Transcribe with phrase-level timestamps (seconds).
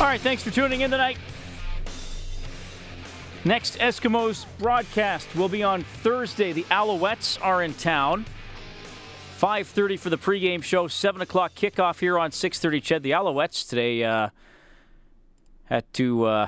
[0.00, 1.18] All right, thanks for tuning in tonight.
[3.44, 6.52] Next Eskimos broadcast will be on Thursday.
[6.52, 8.24] The Alouettes are in town.
[9.38, 13.02] 5.30 for the pregame show, 7 o'clock kickoff here on 6.30 Ched.
[13.02, 14.30] The Alouettes today uh,
[15.64, 16.46] had to uh,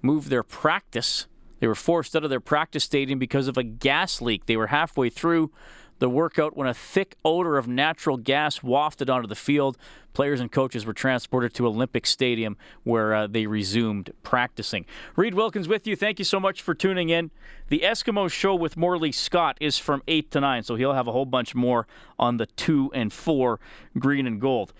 [0.00, 1.26] move their practice.
[1.60, 4.46] They were forced out of their practice stadium because of a gas leak.
[4.46, 5.52] They were halfway through
[6.02, 9.78] the workout when a thick odor of natural gas wafted onto the field.
[10.14, 14.84] Players and coaches were transported to Olympic Stadium where uh, they resumed practicing.
[15.14, 15.94] Reed Wilkins with you.
[15.94, 17.30] Thank you so much for tuning in.
[17.68, 21.12] The Eskimo show with Morley Scott is from 8 to 9, so he'll have a
[21.12, 21.86] whole bunch more
[22.18, 23.60] on the 2 and 4
[23.96, 24.72] green and gold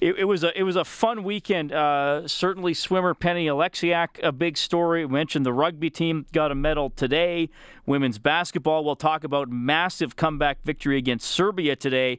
[0.00, 1.72] it, it, was a it was a fun weekend.
[1.72, 5.04] Uh, certainly, swimmer Penny Oleksiak, a big story.
[5.04, 7.48] We mentioned the rugby team got a medal today.
[7.86, 8.84] Women's basketball.
[8.84, 12.18] We'll talk about massive comeback victory against Serbia today.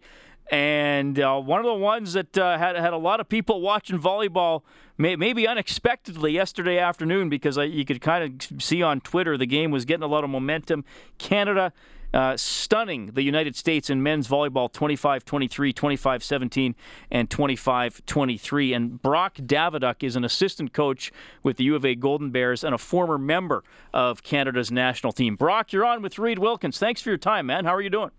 [0.50, 4.00] And uh, one of the ones that uh, had had a lot of people watching
[4.00, 4.61] volleyball,
[4.98, 9.72] may, maybe unexpectedly yesterday afternoon, because you could kind of see on Twitter the game
[9.72, 10.86] was getting a lot of momentum.
[11.17, 11.73] Canada
[12.13, 16.75] uh, stunning the United States in men's volleyball 25 23, 25 17,
[17.11, 18.73] and 25 23.
[18.73, 21.11] And Brock Daviduck is an assistant coach
[21.44, 25.36] with the U of A Golden Bears and a former member of Canada's national team.
[25.36, 26.77] Brock, you're on with Reed Wilkins.
[26.77, 27.66] Thanks for your time, man.
[27.66, 28.11] How are you doing?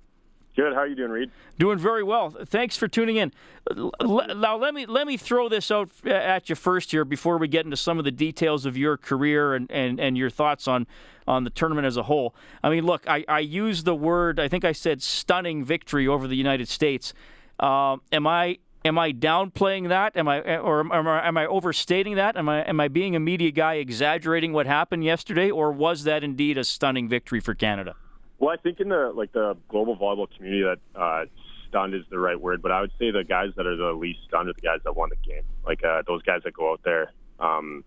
[0.59, 0.75] Good.
[0.75, 1.31] How are you doing, Reed?
[1.61, 2.31] Doing very well.
[2.31, 3.33] Thanks for tuning in.
[3.77, 7.64] Now let me let me throw this out at you first here before we get
[7.64, 10.89] into some of the details of your career and, and, and your thoughts on
[11.29, 12.34] on the tournament as a whole.
[12.61, 16.27] I mean, look, I, I used the word I think I said stunning victory over
[16.27, 17.14] the United States.
[17.61, 20.17] Uh, am I am I downplaying that?
[20.17, 22.36] Am I or am I, am I overstating that?
[22.36, 26.25] Am I am I being a media guy exaggerating what happened yesterday, or was that
[26.25, 27.95] indeed a stunning victory for Canada?
[28.39, 31.25] Well, I think in the like the global volleyball community, that uh,
[31.69, 32.63] stunned is the right word.
[32.63, 34.97] But I would say the guys that are the least stunned are the guys that
[34.97, 35.43] won the game.
[35.67, 37.85] Like uh, those guys that go out there, um,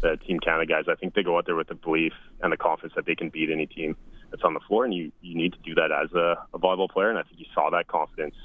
[0.00, 0.84] the Team Canada guys.
[0.88, 3.30] I think they go out there with the belief and the confidence that they can
[3.30, 3.96] beat any team
[4.30, 6.88] that's on the floor, and you you need to do that as a, a volleyball
[6.88, 7.10] player.
[7.10, 8.36] And I think you saw that confidence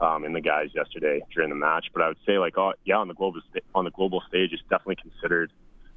[0.00, 1.86] um, in the guys yesterday during the match.
[1.92, 4.50] But I would say like, oh yeah, on the global sta- on the global stage,
[4.52, 5.52] it's definitely considered.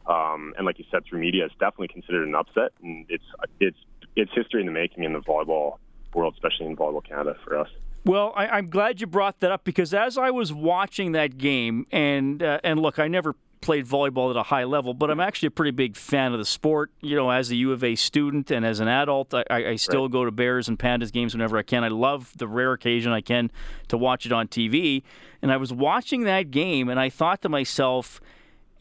[0.07, 3.25] Um, and like you said, through media, it's definitely considered an upset, and it's
[3.59, 3.77] it's
[4.17, 5.77] it's history in the making in the volleyball
[6.13, 7.69] world, especially in volleyball Canada for us.
[8.05, 11.85] Well, I, am glad you brought that up because as I was watching that game,
[11.91, 15.47] and uh, and look, I never played volleyball at a high level, but I'm actually
[15.47, 16.91] a pretty big fan of the sport.
[17.01, 20.03] You know, as a U of A student and as an adult, I, I still
[20.03, 20.11] right.
[20.11, 21.83] go to Bears and Pandas games whenever I can.
[21.83, 23.51] I love the rare occasion I can
[23.89, 25.03] to watch it on TV.
[25.41, 28.21] And I was watching that game, and I thought to myself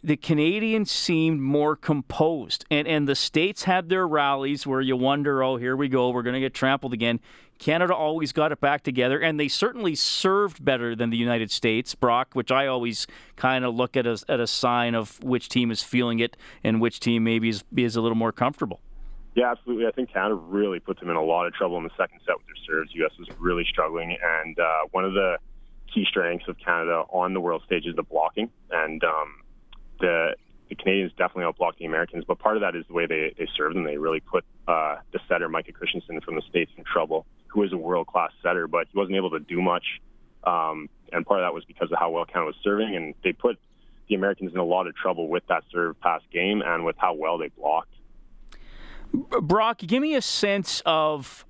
[0.06, 2.64] the Canadians seemed more composed.
[2.70, 6.22] And and the states had their rallies where you wonder, oh, here we go, we're
[6.22, 7.18] going to get trampled again.
[7.58, 11.94] Canada always got it back together, and they certainly served better than the United States,
[11.94, 15.72] Brock, which I always kind of look at as at a sign of which team
[15.72, 18.80] is feeling it and which team maybe is, is a little more comfortable.
[19.34, 19.86] Yeah, absolutely.
[19.86, 22.36] I think Canada really put them in a lot of trouble in the second set
[22.36, 22.94] with their serves.
[22.94, 23.12] U.S.
[23.18, 25.38] was really struggling, and uh, one of the
[25.92, 28.50] key strengths of Canada on the world stage is the blocking.
[28.70, 29.42] And um,
[30.00, 30.34] the
[30.68, 33.46] the Canadians definitely outblocked the Americans, but part of that is the way they, they
[33.56, 33.84] served them.
[33.84, 37.72] They really put uh, the setter, Micah Christenson from the States, in trouble, who is
[37.72, 39.84] a world class setter, but he wasn't able to do much.
[40.42, 43.32] Um, and part of that was because of how well Canada was serving, and they
[43.32, 43.58] put
[44.08, 47.14] the Americans in a lot of trouble with that serve pass game and with how
[47.14, 47.94] well they blocked.
[49.12, 51.44] Brock, give me a sense of.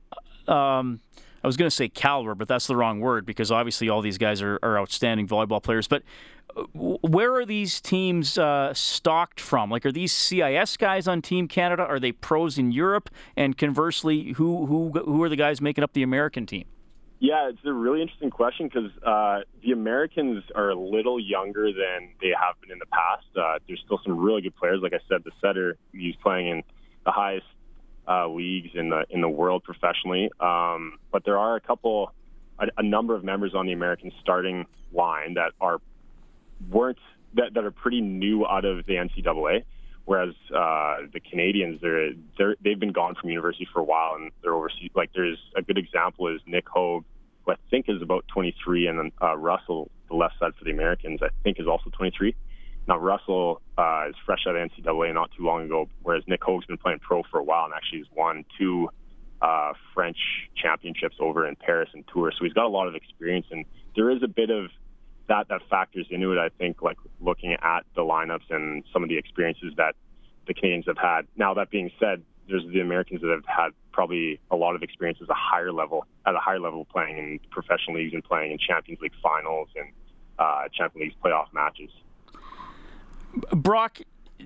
[0.46, 1.00] Um,
[1.46, 4.18] I was going to say caliber, but that's the wrong word because obviously all these
[4.18, 5.86] guys are, are outstanding volleyball players.
[5.86, 6.02] But
[6.74, 9.71] where are these teams uh, stocked from?
[9.71, 11.84] Like, are these CIS guys on Team Canada?
[11.84, 13.10] Are they pros in Europe?
[13.36, 16.65] And conversely, who who who are the guys making up the American team?
[17.21, 22.09] Yeah, it's a really interesting question because uh, the Americans are a little younger than
[22.21, 23.26] they have been in the past.
[23.36, 24.80] Uh, there's still some really good players.
[24.82, 26.62] Like I said, the setter he's playing in
[27.04, 27.47] the highest
[28.08, 30.30] uh, leagues in the in the world professionally.
[30.41, 32.12] Um, but there are a couple,
[32.58, 35.80] a, a number of members on the American starting line that are
[36.70, 36.98] weren't
[37.34, 39.64] that, that are pretty new out of the NCAA,
[40.04, 44.30] whereas uh, the Canadians they're, they're they've been gone from university for a while and
[44.42, 44.91] they're overseas.
[44.94, 47.04] Like there's a good example is Nick Hoag,
[47.44, 50.70] who I think is about 23, and then uh, Russell, the left side for the
[50.70, 52.34] Americans, I think is also 23.
[52.88, 56.66] Now Russell uh, is fresh out of NCAA not too long ago, whereas Nick Hoag's
[56.66, 58.88] been playing pro for a while and actually has won two
[59.42, 60.18] uh, French
[60.56, 62.34] championships over in Paris and Tours.
[62.38, 64.71] So he's got a lot of experience, and there is a bit of
[65.28, 66.38] that that factors into it.
[66.38, 69.94] I think, like looking at the lineups and some of the experiences that
[70.47, 71.27] the Canadians have had.
[71.36, 75.18] Now that being said, there's the Americans that have had probably a lot of experience
[75.21, 78.59] at a higher level, at a higher level playing in professional leagues and playing in
[78.59, 79.88] Champions League finals and
[80.38, 81.91] uh, Champions League playoff matches.
[83.53, 84.00] Brock,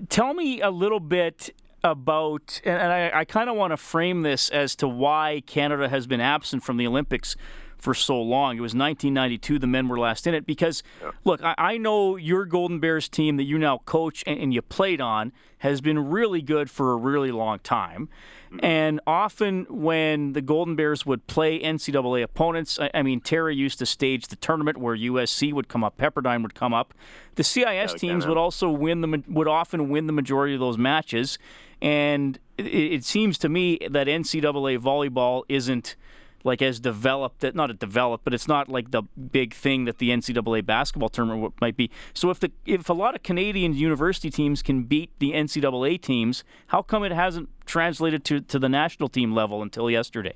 [0.09, 1.53] tell me a little bit
[1.83, 6.07] about, and I, I kind of want to frame this as to why Canada has
[6.07, 7.35] been absent from the Olympics
[7.81, 8.57] for so long.
[8.57, 10.45] It was 1992, the men were last in it.
[10.45, 11.11] Because, yeah.
[11.23, 14.61] look, I, I, know your Golden Bears team that you now coach and, and, you
[14.61, 18.07] played on has been really good for a really long time.
[18.47, 18.65] Mm-hmm.
[18.65, 23.79] And often when the Golden Bears would play NCAA opponents, I, I, mean, Terry used
[23.79, 26.93] to stage the tournament where USC would come up, Pepperdine would come up.
[27.35, 30.77] The CIS yeah, teams would also win the would often win the majority of those
[30.77, 31.39] matches.
[31.81, 35.95] And it, it seems to me that NCAA volleyball isn't
[36.43, 40.09] like as developed not a developed, but it's not like the big thing that the
[40.09, 41.89] NCAA basketball tournament might be.
[42.13, 46.43] So if the if a lot of Canadian university teams can beat the NCAA teams,
[46.67, 50.35] how come it hasn't translated to to the national team level until yesterday?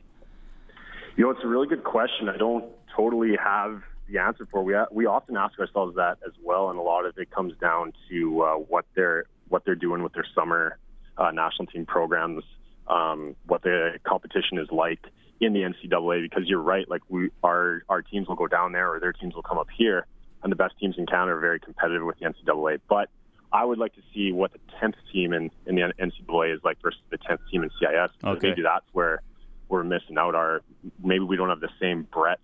[1.16, 2.28] You know, it's a really good question.
[2.28, 2.66] I don't
[2.96, 4.64] totally have the answer for.
[4.64, 7.94] We we often ask ourselves that as well, and a lot of it comes down
[8.10, 10.78] to uh, what they're what they're doing with their summer
[11.18, 12.44] uh, national team programs,
[12.88, 15.00] um, what the competition is like
[15.40, 16.90] in the NCAA because you're right.
[16.90, 19.68] Like we, our our teams will go down there, or their teams will come up
[19.76, 20.06] here,
[20.44, 22.80] and the best teams in Canada are very competitive with the NCAA.
[22.88, 23.10] But
[23.52, 26.82] I would like to see what the tenth team in, in the NCAA is like
[26.82, 28.12] versus the tenth team in CIS.
[28.24, 28.50] Okay.
[28.50, 29.22] Maybe that's where
[29.70, 30.36] we're missing out.
[30.36, 30.62] Our
[31.04, 32.42] maybe we don't have the same breadth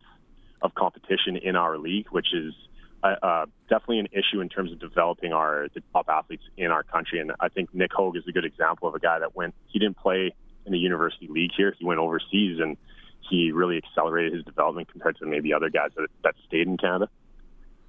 [0.62, 2.54] of competition in our league, which is
[3.04, 6.84] uh, uh, definitely an issue in terms of developing our the top athletes in our
[6.84, 7.20] country.
[7.20, 9.56] And I think Nick Hoag is a good example of a guy that went.
[9.68, 10.34] He didn't play
[10.66, 11.74] in the university league here.
[11.78, 12.78] He went overseas and
[13.30, 17.10] he really accelerated his development compared to maybe other guys that, that stayed in Canada.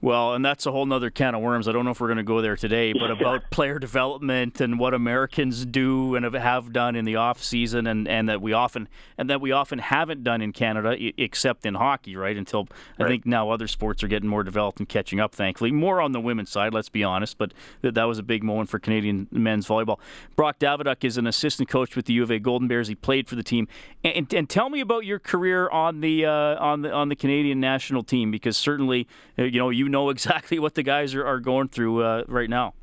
[0.02, 1.68] Well, and that's a whole other can of worms.
[1.68, 4.76] I don't know if we're going to go there today, but about player development and
[4.76, 8.88] what Americans do and have done in the off season, and, and that we often
[9.16, 12.36] and that we often haven't done in Canada, except in hockey, right?
[12.36, 12.66] Until
[12.98, 15.36] I think now other sports are getting more developed and catching up.
[15.36, 16.74] Thankfully, more on the women's side.
[16.74, 20.00] Let's be honest, but that was a big moment for Canadian men's volleyball.
[20.34, 22.88] Brock Daviduck is an assistant coach with the U of A Golden Bears.
[22.88, 23.68] He played for the team,
[24.02, 27.60] and, and tell me about your career on the uh, on the on the Canadian
[27.60, 29.06] national team, because certainly
[29.38, 32.50] uh, you know you know exactly what the guys are, are going through uh, right
[32.50, 32.74] now.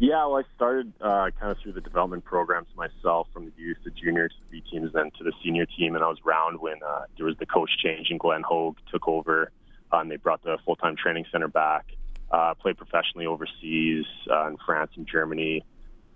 [0.00, 3.76] Yeah, well, I started uh, kind of through the development programs myself, from the youth
[3.84, 6.58] to junior to the B teams, then to the senior team, and I was around
[6.58, 9.52] when uh, there was the coach change and Glenn Hoag took over,
[9.92, 11.84] uh, and they brought the full time training center back.
[12.30, 15.64] Uh, played professionally overseas uh, in France and Germany.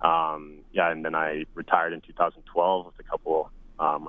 [0.01, 4.09] Um, yeah, and then I retired in 2012 with a couple um,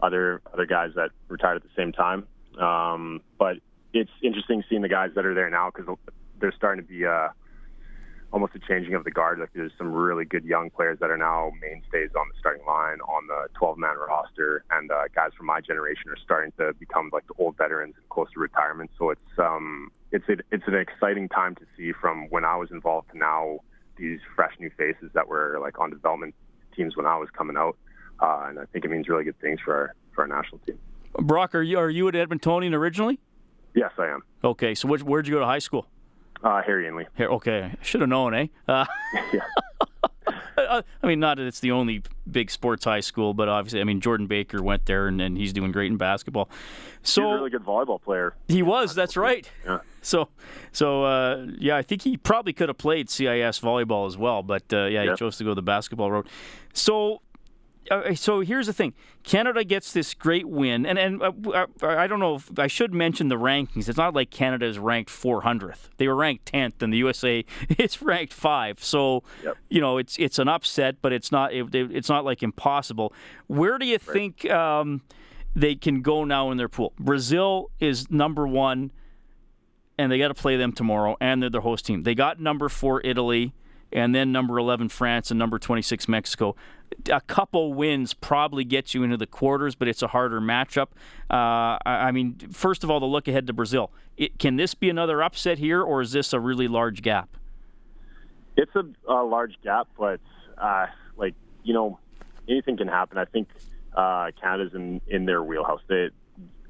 [0.00, 2.26] other other guys that retired at the same time.
[2.58, 3.58] Um, but
[3.92, 5.96] it's interesting seeing the guys that are there now because
[6.40, 7.28] they're starting to be uh,
[8.32, 9.38] almost a changing of the guard.
[9.38, 13.00] Like there's some really good young players that are now mainstays on the starting line,
[13.00, 17.26] on the 12-man roster, and uh, guys from my generation are starting to become like
[17.26, 18.90] the old veterans and close to retirement.
[18.98, 22.70] So it's um it's a, it's an exciting time to see from when I was
[22.70, 23.60] involved to now
[23.96, 26.34] these fresh new faces that were like on development
[26.76, 27.76] teams when I was coming out,
[28.20, 30.78] uh, and I think it means really good things for our for our national team.
[31.18, 33.20] Brock, are you are you at Edmontonian originally?
[33.74, 34.22] Yes, I am.
[34.44, 35.86] Okay, so which, where'd you go to high school?
[36.42, 37.06] Uh, Harry Ainlay.
[37.16, 38.46] Here, okay, should have known, eh?
[38.68, 38.84] Uh,
[39.32, 39.40] yeah.
[41.02, 44.00] I mean, not that it's the only big sports high school, but obviously, I mean,
[44.00, 46.48] Jordan Baker went there, and, and he's doing great in basketball.
[47.02, 48.34] So he's a really good volleyball player.
[48.48, 48.94] He was.
[48.94, 49.48] That's right.
[49.64, 49.78] Yeah.
[50.02, 50.28] So,
[50.72, 54.64] so uh, yeah, I think he probably could have played CIS volleyball as well, but
[54.72, 56.28] uh, yeah, he chose to go the basketball road.
[56.72, 57.22] So
[57.90, 62.06] uh, so here's the thing: Canada gets this great win, and and uh, uh, I
[62.06, 63.88] don't know if I should mention the rankings.
[63.88, 67.44] It's not like Canada is ranked 400th; they were ranked 10th, and the USA
[67.78, 68.82] is ranked five.
[68.82, 69.56] So yep.
[69.68, 73.12] you know it's it's an upset, but it's not it, it's not like impossible.
[73.48, 74.14] Where do you right.
[74.14, 75.02] think um,
[75.54, 76.92] they can go now in their pool?
[76.98, 78.92] Brazil is number one,
[79.98, 82.04] and they got to play them tomorrow, and they're their host team.
[82.04, 83.54] They got number four Italy
[83.92, 86.56] and then number 11 France and number 26 Mexico.
[87.10, 90.88] A couple wins probably gets you into the quarters, but it's a harder matchup.
[91.30, 93.90] Uh, I mean, first of all, the look ahead to Brazil.
[94.16, 97.36] It, can this be another upset here, or is this a really large gap?
[98.56, 100.20] It's a, a large gap, but
[100.58, 101.34] uh, like
[101.64, 101.98] you know,
[102.46, 103.16] anything can happen.
[103.16, 103.48] I think
[103.94, 105.80] uh, Canada's in in their wheelhouse.
[105.88, 106.10] They,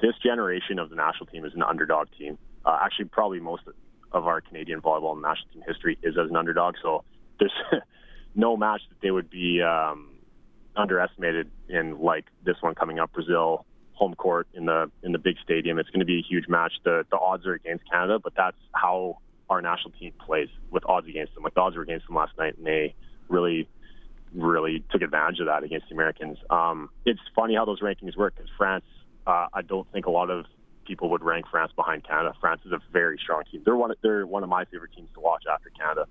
[0.01, 2.39] this generation of the national team is an underdog team.
[2.65, 3.63] Uh, actually, probably most
[4.13, 6.77] of our Canadian volleyball national team history is as an underdog.
[6.81, 7.05] So
[7.43, 7.83] there's
[8.35, 10.11] no match that they would be um,
[10.77, 15.37] underestimated in like this one coming up, Brazil home court in the in the big
[15.45, 15.79] stadium.
[15.79, 16.73] It's going to be a huge match.
[16.85, 19.19] The the odds are against Canada, but that's how
[19.51, 21.45] our national team plays with odds against them.
[21.45, 22.95] Like the odds were against them last night, and they
[23.29, 23.69] really
[24.35, 26.39] really took advantage of that against the Americans.
[26.49, 28.85] Um, it's funny how those rankings work because France,
[29.27, 30.47] uh, I don't think a lot of
[30.87, 32.35] people would rank France behind Canada.
[32.41, 33.61] France is a very strong team.
[33.63, 36.07] They're one of, they're one of my favorite teams to watch after Canada.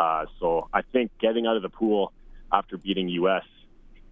[0.00, 2.14] Uh, so I think getting out of the pool
[2.50, 3.44] after beating U.S.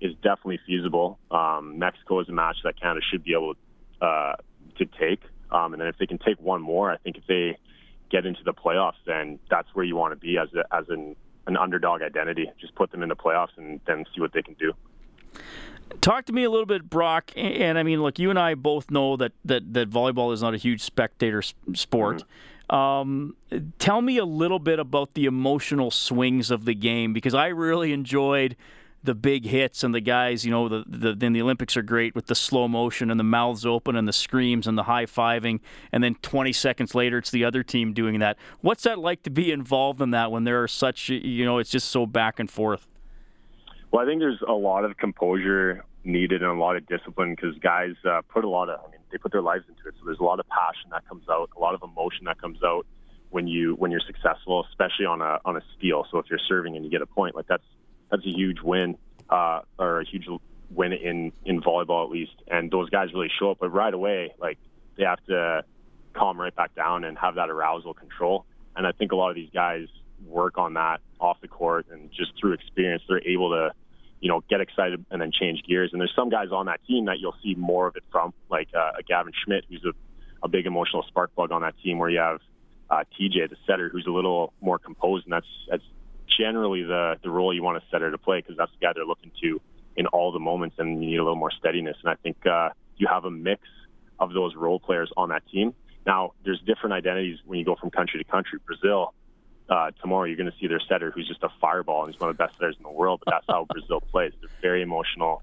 [0.02, 1.18] is definitely feasible.
[1.30, 3.54] Um, Mexico is a match that Canada should be able
[4.02, 4.34] uh,
[4.76, 5.22] to take.
[5.50, 7.56] Um, and then if they can take one more, I think if they
[8.10, 11.16] get into the playoffs, then that's where you want to be as a, as an
[11.46, 12.52] an underdog identity.
[12.60, 14.74] Just put them in the playoffs and then see what they can do.
[16.02, 17.32] Talk to me a little bit, Brock.
[17.34, 20.52] And I mean, look, you and I both know that that, that volleyball is not
[20.52, 22.18] a huge spectator sport.
[22.18, 22.28] Mm-hmm.
[22.70, 23.36] Um,
[23.78, 27.92] tell me a little bit about the emotional swings of the game because I really
[27.92, 28.56] enjoyed
[29.02, 32.14] the big hits and the guys, you know, the, the then the Olympics are great
[32.14, 35.60] with the slow motion and the mouths open and the screams and the high fiving,
[35.92, 38.36] and then 20 seconds later it's the other team doing that.
[38.60, 41.70] What's that like to be involved in that when there are such, you know, it's
[41.70, 42.86] just so back and forth?
[43.90, 47.56] Well, I think there's a lot of composure needed and a lot of discipline because
[47.58, 49.94] guys uh, put a lot of, I mean, they put their lives into it.
[49.98, 52.58] So there's a lot of passion that comes out, a lot of emotion that comes
[52.64, 52.86] out
[53.30, 56.06] when you when you're successful, especially on a on a steal.
[56.10, 57.62] So if you're serving and you get a point, like that's
[58.10, 58.96] that's a huge win,
[59.28, 60.26] uh, or a huge
[60.70, 62.34] win in in volleyball at least.
[62.48, 64.58] And those guys really show up, but right away, like
[64.96, 65.64] they have to
[66.14, 68.46] calm right back down and have that arousal control.
[68.74, 69.88] And I think a lot of these guys
[70.26, 73.72] work on that off the court, and just through experience, they're able to,
[74.20, 75.90] you know, get excited and then change gears.
[75.92, 78.68] And there's some guys on that team that you'll see more of it from, like
[78.74, 79.92] uh, Gavin Schmidt, who's a,
[80.44, 82.40] a big emotional spark plug on that team, where you have
[82.90, 85.84] uh, TJ, the setter, who's a little more composed, and that's that's
[86.38, 89.04] generally the the role you want a setter to play because that's the guy they're
[89.04, 89.60] looking to
[89.96, 91.96] in all the moments, and you need a little more steadiness.
[92.02, 93.62] And I think uh, you have a mix
[94.18, 95.74] of those role players on that team.
[96.06, 98.58] Now, there's different identities when you go from country to country.
[98.64, 99.12] Brazil,
[99.68, 102.30] uh, tomorrow you're going to see their setter who's just a fireball and he's one
[102.30, 103.22] of the best setters in the world.
[103.24, 104.32] But that's how Brazil plays.
[104.40, 105.42] They're very emotional,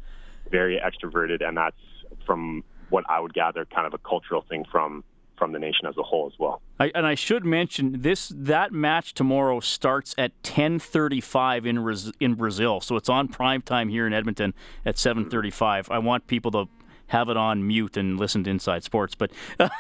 [0.50, 1.78] very extroverted, and that's
[2.26, 5.04] from what I would gather kind of a cultural thing from
[5.38, 6.62] from the nation as a whole as well.
[6.80, 12.80] I, and I should mention this: that match tomorrow starts at 10:35 in in Brazil,
[12.82, 14.54] so it's on prime time here in Edmonton
[14.86, 15.92] at 7:35.
[15.92, 16.68] I want people to
[17.08, 19.72] have it on mute and listen to Inside Sports, but but,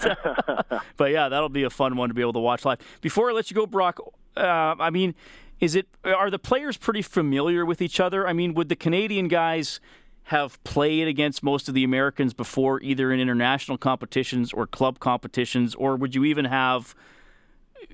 [0.00, 2.78] uh, but yeah, that'll be a fun one to be able to watch live.
[3.00, 4.00] Before I let you go, Brock,
[4.36, 4.40] uh,
[4.78, 5.14] I mean.
[5.60, 8.28] Is it are the players pretty familiar with each other?
[8.28, 9.80] I mean, would the Canadian guys
[10.28, 15.74] have played against most of the Americans before, either in international competitions or club competitions,
[15.74, 16.94] or would you even have,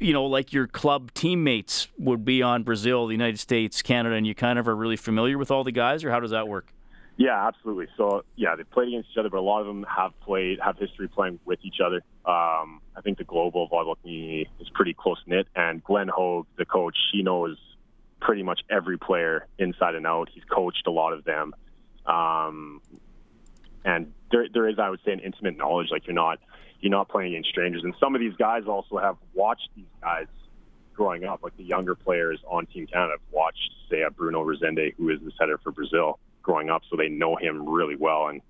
[0.00, 4.26] you know, like your club teammates would be on Brazil, the United States, Canada, and
[4.26, 6.73] you kind of are really familiar with all the guys, or how does that work?
[7.16, 7.86] Yeah, absolutely.
[7.96, 10.76] So yeah, they played against each other, but a lot of them have played, have
[10.78, 11.96] history playing with each other.
[12.26, 16.64] Um, I think the global volleyball community is pretty close knit, and Glenn Hoag, the
[16.64, 17.56] coach, he knows
[18.20, 20.28] pretty much every player inside and out.
[20.32, 21.54] He's coached a lot of them.
[22.06, 22.80] Um,
[23.84, 25.88] and there, there is, I would say, an intimate knowledge.
[25.90, 26.38] Like you're not,
[26.80, 27.84] you're not playing against strangers.
[27.84, 30.26] And some of these guys also have watched these guys
[30.94, 31.42] growing up.
[31.42, 35.20] Like the younger players on Team Canada have watched, say, a Bruno Rezende, who is
[35.20, 38.28] the setter for Brazil, growing up, so they know him really well.
[38.28, 38.40] And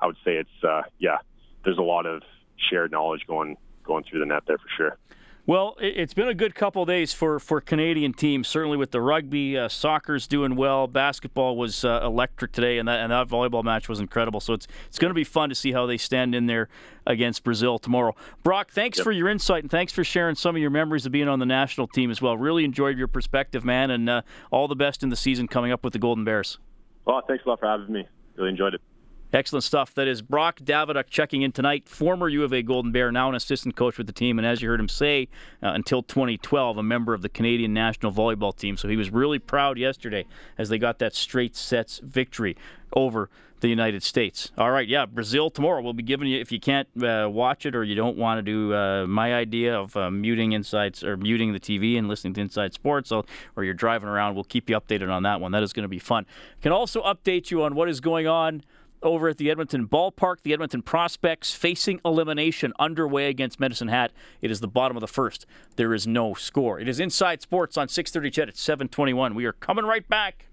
[0.00, 1.16] I would say it's, uh, yeah,
[1.64, 2.22] there's a lot of
[2.68, 4.98] shared knowledge going going through the net there for sure.
[5.46, 8.48] Well, it's been a good couple days for, for Canadian teams.
[8.48, 10.86] Certainly with the rugby, uh, soccer's doing well.
[10.86, 14.40] Basketball was uh, electric today, and that and that volleyball match was incredible.
[14.40, 16.70] So it's it's going to be fun to see how they stand in there
[17.06, 18.16] against Brazil tomorrow.
[18.42, 19.04] Brock, thanks yep.
[19.04, 21.46] for your insight and thanks for sharing some of your memories of being on the
[21.46, 22.38] national team as well.
[22.38, 25.84] Really enjoyed your perspective, man, and uh, all the best in the season coming up
[25.84, 26.58] with the Golden Bears.
[27.04, 28.06] Well, thanks a lot for having me.
[28.36, 28.80] Really enjoyed it.
[29.32, 29.92] Excellent stuff.
[29.94, 33.34] That is Brock Daviduk checking in tonight, former U of A Golden Bear, now an
[33.34, 35.28] assistant coach with the team, and as you heard him say,
[35.60, 38.76] uh, until 2012, a member of the Canadian national volleyball team.
[38.76, 40.24] So he was really proud yesterday
[40.56, 42.56] as they got that straight sets victory
[42.92, 43.28] over
[43.64, 44.52] the United States.
[44.58, 45.80] All right, yeah, Brazil tomorrow.
[45.80, 48.42] We'll be giving you if you can't uh, watch it or you don't want to
[48.42, 52.42] do uh, my idea of uh, muting insights or muting the TV and listening to
[52.42, 53.24] Inside Sports, or,
[53.56, 54.34] you're driving around.
[54.34, 55.52] We'll keep you updated on that one.
[55.52, 56.26] That is going to be fun.
[56.60, 58.62] Can also update you on what is going on
[59.02, 60.42] over at the Edmonton Ballpark.
[60.42, 64.12] The Edmonton Prospects facing elimination underway against Medicine Hat.
[64.42, 65.46] It is the bottom of the first.
[65.76, 66.78] There is no score.
[66.78, 69.34] It is Inside Sports on 6:30 CHED at 7:21.
[69.34, 70.48] We are coming right back.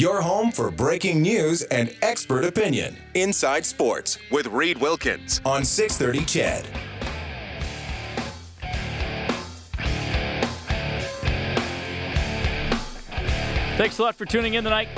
[0.00, 2.96] Your home for breaking news and expert opinion.
[3.12, 6.64] Inside Sports with Reed Wilkins on 630 CHED.
[13.76, 14.88] Thanks a lot for tuning in tonight.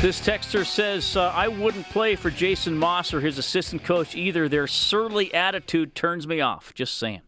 [0.00, 4.48] This texter says, uh, I wouldn't play for Jason Moss or his assistant coach either.
[4.48, 6.74] Their surly attitude turns me off.
[6.74, 7.20] Just saying.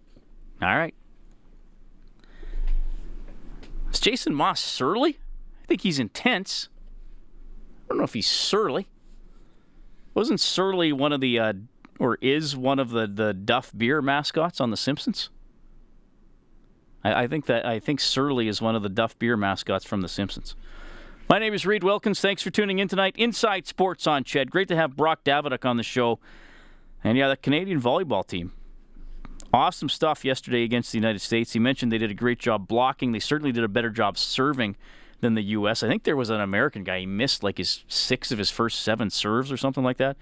[0.61, 0.95] All right.
[3.93, 5.21] Is Jason Moss surly?
[5.73, 6.69] Think he's intense.
[7.87, 8.89] I don't know if he's surly.
[10.13, 11.55] Wasn't Surly one of the, uh,
[11.99, 15.31] or is one of the, the Duff beer mascots on The Simpsons?
[17.03, 20.03] I, I think that I think Surly is one of the Duff beer mascots from
[20.03, 20.57] The Simpsons.
[21.31, 22.21] My name is Reed Wilkins.
[22.21, 23.15] Thanks for tuning in tonight.
[23.17, 24.51] Inside Sports on Ched.
[24.51, 26.19] Great to have Brock Davidoff on the show.
[27.03, 28.53] And yeah, the Canadian volleyball team.
[29.55, 31.55] Awesome stuff yesterday against the United States.
[31.55, 33.13] He mentioned they did a great job blocking.
[33.13, 34.77] They certainly did a better job serving
[35.23, 35.83] than the U.S.
[35.83, 37.01] I think there was an American guy.
[37.01, 40.19] He missed like his six of his first seven serves or something like that.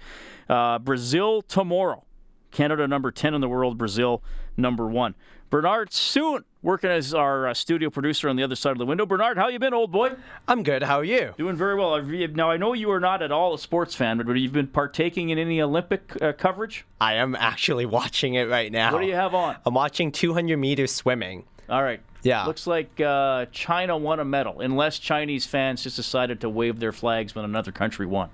[0.47, 2.05] Uh, Brazil tomorrow.
[2.51, 4.21] Canada number 10 in the world, Brazil
[4.57, 5.15] number one.
[5.49, 9.05] Bernard Soon working as our uh, studio producer on the other side of the window.
[9.05, 10.11] Bernard, how you been, old boy?
[10.47, 10.83] I'm good.
[10.83, 11.33] How are you?
[11.37, 12.01] Doing very well.
[12.01, 14.67] Now I know you are not at all a sports fan, but have you've been
[14.67, 16.85] partaking in any Olympic uh, coverage.
[17.01, 18.93] I am actually watching it right now.
[18.93, 19.57] What do you have on?
[19.65, 21.45] I'm watching 200 meters swimming.
[21.71, 22.01] All right.
[22.21, 22.45] Yeah.
[22.45, 26.91] Looks like uh, China won a medal, unless Chinese fans just decided to wave their
[26.91, 28.29] flags when another country won.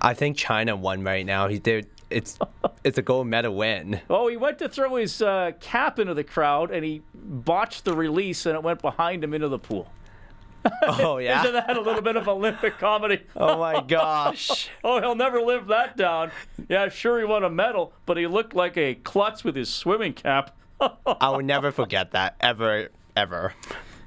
[0.00, 1.46] I think China won right now.
[1.48, 1.88] He did.
[2.10, 2.38] It's
[2.84, 4.00] it's a gold medal win.
[4.10, 7.94] Oh, he went to throw his uh, cap into the crowd, and he botched the
[7.94, 9.88] release, and it went behind him into the pool.
[10.82, 11.42] Oh yeah.
[11.42, 13.20] Isn't that a little bit of Olympic comedy?
[13.36, 14.68] oh my gosh.
[14.84, 16.32] oh, he'll never live that down.
[16.68, 20.12] Yeah, sure, he won a medal, but he looked like a klutz with his swimming
[20.12, 20.56] cap.
[21.06, 23.54] I will never forget that ever, ever.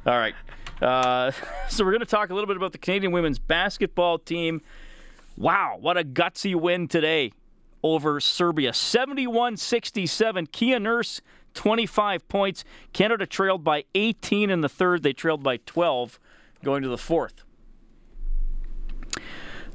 [0.06, 0.36] All right.
[0.82, 1.32] Uh,
[1.70, 4.62] so we're going to talk a little bit about the Canadian women's basketball team.
[5.38, 7.32] Wow, what a gutsy win today
[7.84, 8.74] over Serbia.
[8.74, 10.48] 71 67.
[10.48, 11.22] Kia Nurse,
[11.54, 12.64] 25 points.
[12.94, 15.04] Canada trailed by 18 in the third.
[15.04, 16.20] They trailed by 12
[16.64, 17.44] going to the fourth.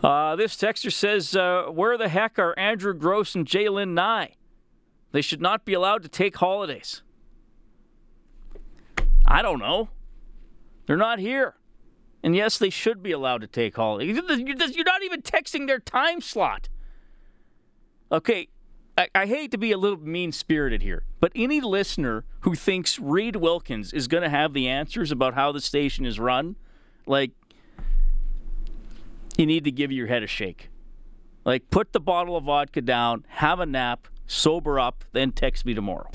[0.03, 4.35] Uh, this texter says, uh, Where the heck are Andrew Gross and Jalen Nye?
[5.13, 7.03] They should not be allowed to take holidays.
[9.27, 9.89] I don't know.
[10.87, 11.57] They're not here.
[12.23, 14.17] And yes, they should be allowed to take holidays.
[14.17, 16.69] You're not even texting their time slot.
[18.13, 18.49] Okay,
[18.99, 22.99] I, I hate to be a little mean spirited here, but any listener who thinks
[22.99, 26.57] Reed Wilkins is going to have the answers about how the station is run,
[27.07, 27.31] like,
[29.39, 30.69] you need to give your head a shake.
[31.45, 35.75] Like, put the bottle of vodka down, have a nap, sober up, then text me
[35.75, 36.11] tomorrow.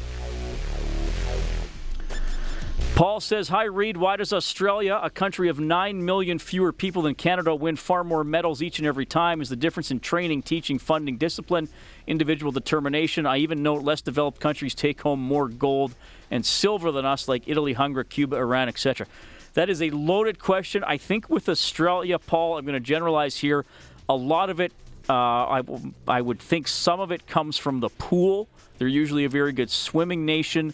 [2.95, 3.97] Paul says, Hi, Reed.
[3.97, 8.23] Why does Australia, a country of 9 million fewer people than Canada, win far more
[8.23, 9.41] medals each and every time?
[9.41, 11.67] Is the difference in training, teaching, funding, discipline,
[12.07, 13.25] individual determination?
[13.25, 15.93] I even note less developed countries take home more gold
[16.31, 19.07] and silver than us, like Italy, Hungary, Cuba, Iran, etc.
[19.55, 20.81] That is a loaded question.
[20.85, 23.65] I think with Australia, Paul, I'm going to generalize here.
[24.07, 24.71] A lot of it,
[25.09, 25.63] uh, I,
[26.07, 28.47] I would think some of it comes from the pool.
[28.77, 30.73] They're usually a very good swimming nation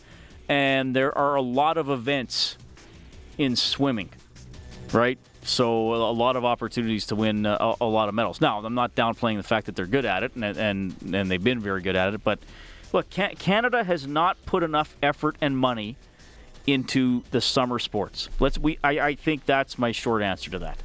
[0.52, 2.58] and there are a lot of events
[3.38, 4.10] in swimming,
[4.92, 5.18] right?
[5.44, 8.42] So a lot of opportunities to win a, a, lot of medals.
[8.42, 11.42] Now, I'm not downplaying the fact that they're good at it, and and, and they've
[11.42, 12.24] been very good at it.
[12.24, 12.40] But
[12.92, 15.96] look, Canada has not put enough effort and money
[16.68, 18.28] into the summer sports.
[18.42, 20.78] Let's we I, I think that's my short answer to that.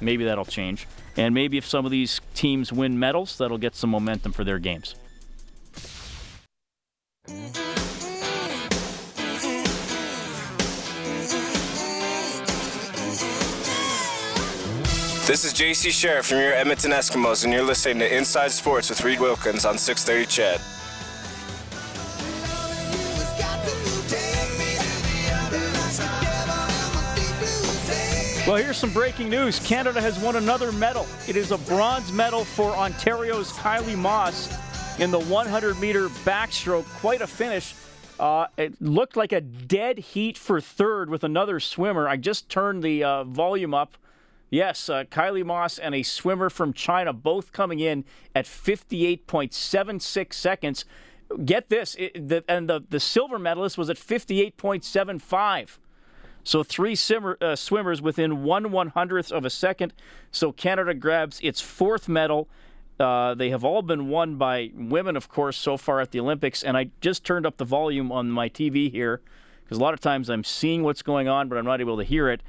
[0.00, 3.90] Maybe that'll change, and maybe if some of these teams win medals, that'll get some
[3.90, 4.94] momentum for their games.
[15.24, 19.02] This is JC Sherritt from your Edmonton Eskimos, and you're listening to Inside Sports with
[19.04, 20.81] Reed Wilkins on 630 CHED.
[28.46, 29.60] Well, here's some breaking news.
[29.60, 31.06] Canada has won another medal.
[31.28, 34.52] It is a bronze medal for Ontario's Kylie Masse
[34.98, 36.84] in the 100 meter backstroke.
[37.00, 37.74] Quite a finish.
[38.18, 42.08] Uh, it looked like a dead heat for third with another swimmer.
[42.08, 43.96] I just turned the uh, volume up
[44.52, 50.84] Yes, uh, Kylie Masse and a swimmer from China both coming in at 58.76 seconds.
[51.42, 55.78] Get this, it, the, and the, the silver medalist was at 58.75.
[56.44, 56.96] So three
[57.40, 59.92] uh, swimmers within one one hundredth of a second.
[60.30, 62.48] So Canada grabs its fourth medal.
[62.98, 66.62] Uh, they have all been won by women, of course, so far at the Olympics.
[66.62, 69.20] And I just turned up the volume on my TV here
[69.64, 72.04] because a lot of times I'm seeing what's going on, but I'm not able to
[72.04, 72.42] hear it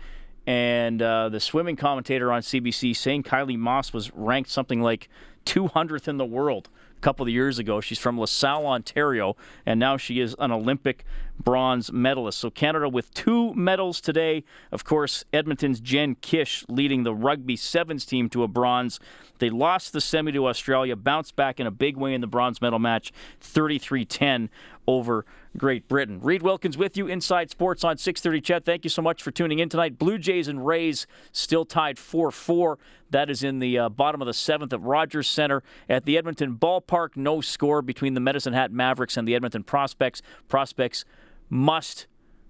[0.46, 5.10] and uh, the swimming commentator on CBC saying Kylie Moss was ranked something like
[5.46, 6.70] 200th in the world
[7.04, 7.82] couple of years ago.
[7.82, 9.36] She's from LaSalle, Ontario,
[9.66, 11.04] and now she is an Olympic
[11.38, 12.40] bronze medalist.
[12.40, 14.44] So Canada with two medals today.
[14.72, 19.00] Of course, Edmonton's Jen Kish leading the rugby sevens team to a bronze.
[19.40, 22.62] They lost the semi to Australia, bounced back in a big way in the bronze
[22.62, 23.12] medal match,
[23.42, 24.50] 33 10
[24.88, 26.20] over Great Britain.
[26.20, 28.66] Reed Wilkins with you, Inside Sports on 630 CHED.
[28.66, 30.00] Thank you so much for tuning in tonight.
[30.00, 32.80] Blue Jays and Rays still tied 4 4.
[33.12, 36.56] That is in the uh, bottom of the seventh at Rogers Center at the Edmonton
[36.56, 37.16] Ballpark.
[37.16, 40.24] No score between the Medicine Hat Mavericks and the Edmonton Prospects.
[40.48, 41.06] Prospects
[41.50, 42.08] must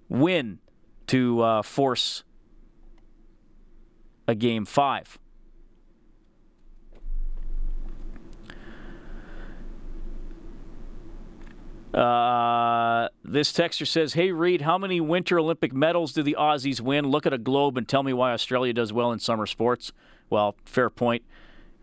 [0.07, 0.59] win
[1.07, 2.23] to uh, force
[4.27, 5.19] a game five.
[11.93, 17.07] Uh, this texter says, "Hey Reed, how many Winter Olympic medals do the Aussies win?
[17.07, 19.91] Look at a globe and tell me why Australia does well in summer sports."
[20.29, 21.23] Well, fair point.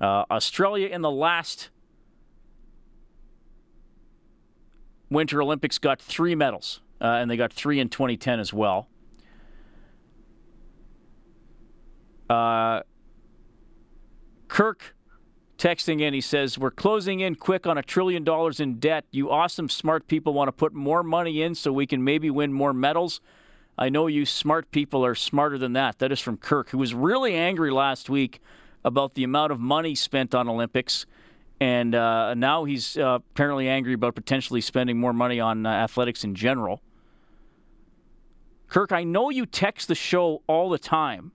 [0.00, 1.70] Uh, Australia in the last
[5.10, 8.88] Winter Olympics got three medals, uh, and they got three in 2010 as well.
[12.28, 12.82] Uh,
[14.48, 14.94] Kirk
[15.60, 16.14] texting in.
[16.14, 19.04] He says, We're closing in quick on a trillion dollars in debt.
[19.10, 22.52] You awesome, smart people want to put more money in so we can maybe win
[22.52, 23.20] more medals.
[23.78, 25.98] I know you smart people are smarter than that.
[25.98, 28.40] That is from Kirk, who was really angry last week
[28.84, 31.06] about the amount of money spent on Olympics.
[31.60, 36.24] And uh, now he's uh, apparently angry about potentially spending more money on uh, athletics
[36.24, 36.80] in general.
[38.68, 41.32] Kirk, I know you text the show all the time,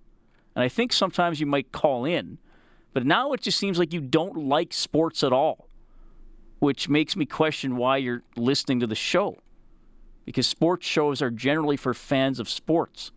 [0.55, 2.39] and I think sometimes you might call in.
[2.95, 5.67] But now it just seems like you don't like sports at all,
[6.59, 9.37] which makes me question why you're listening to the show.
[10.23, 13.11] Because sports shows are generally for fans of sports.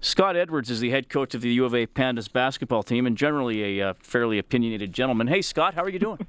[0.00, 3.16] Scott Edwards is the head coach of the U of A Pandas basketball team and
[3.16, 5.28] generally a uh, fairly opinionated gentleman.
[5.28, 6.26] Hey, Scott, how are you doing?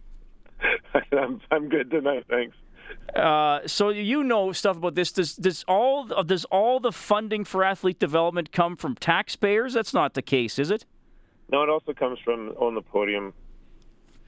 [1.11, 2.55] I'm, I'm good tonight, thanks.
[3.15, 5.11] Uh, so you know stuff about this.
[5.11, 9.73] Does does all does all the funding for athlete development come from taxpayers?
[9.73, 10.85] That's not the case, is it?
[11.51, 13.33] No, it also comes from Own the Podium,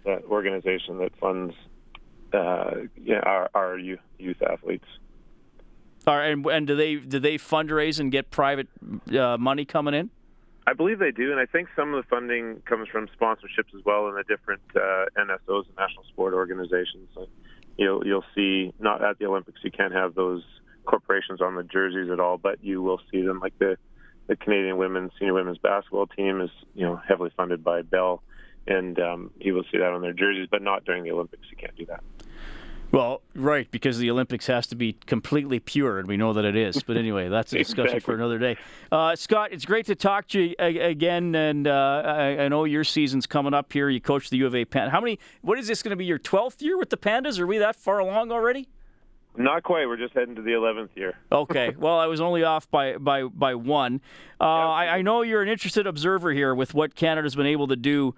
[0.05, 1.53] that organization that funds
[2.33, 4.85] uh, yeah, our, our youth, youth athletes.
[6.05, 8.67] All right, and, and do they do they fundraise and get private
[9.11, 10.09] uh, money coming in?
[10.65, 13.83] I believe they do, and I think some of the funding comes from sponsorships as
[13.85, 17.09] well in the different uh, NSOs, and national sport organizations.
[17.13, 17.27] So
[17.77, 20.43] you'll you'll see not at the Olympics you can't have those
[20.85, 23.77] corporations on the jerseys at all, but you will see them like the
[24.27, 28.21] the Canadian women's senior women's basketball team is you know heavily funded by Bell,
[28.67, 31.43] and um, you will see that on their jerseys, but not during the Olympics.
[31.49, 32.03] You can't do that.
[32.89, 36.55] Well, right, because the Olympics has to be completely pure, and we know that it
[36.55, 36.81] is.
[36.83, 37.99] But anyway, that's a discussion exactly.
[37.99, 38.55] for another day.
[38.91, 42.85] Uh, Scott, it's great to talk to you again, and uh, I, I, know your
[42.85, 43.89] season's coming up here.
[43.89, 44.89] You coach the U of A Pan.
[44.89, 45.19] How many?
[45.41, 46.05] What is this going to be?
[46.05, 47.39] Your twelfth year with the Pandas?
[47.39, 48.69] Are we that far along already?
[49.37, 49.87] Not quite.
[49.87, 51.17] We're just heading to the 11th year.
[51.31, 51.75] okay.
[51.77, 54.01] Well, I was only off by by by one.
[54.41, 57.75] Uh, I, I, know you're an interested observer here with what Canada's been able to
[57.75, 58.15] do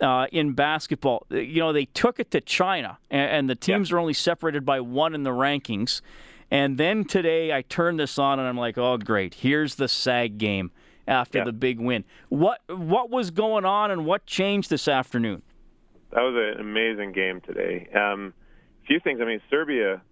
[0.00, 1.26] uh, in basketball.
[1.30, 3.96] You know, they took it to China, and, and the teams yeah.
[3.96, 6.00] are only separated by one in the rankings.
[6.50, 9.34] And then today, I turned this on, and I'm like, oh, great!
[9.34, 10.70] Here's the SAG game
[11.06, 11.44] after yeah.
[11.44, 12.04] the big win.
[12.28, 15.42] What what was going on, and what changed this afternoon?
[16.12, 17.88] That was an amazing game today.
[17.94, 18.34] Um,
[18.82, 19.20] a few things.
[19.22, 20.02] I mean, Serbia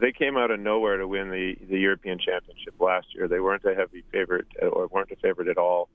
[0.00, 3.28] they came out of nowhere to win the the European Championship last year.
[3.28, 5.88] They weren't a heavy favorite or weren't a favorite at all.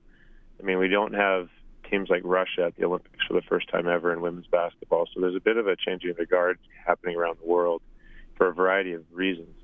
[0.60, 1.48] I mean, we don't have
[1.90, 5.06] teams like Russia at the Olympics for the first time ever in women's basketball.
[5.12, 7.82] So there's a bit of a changing of the guard happening around the world
[8.36, 9.54] for a variety of reasons.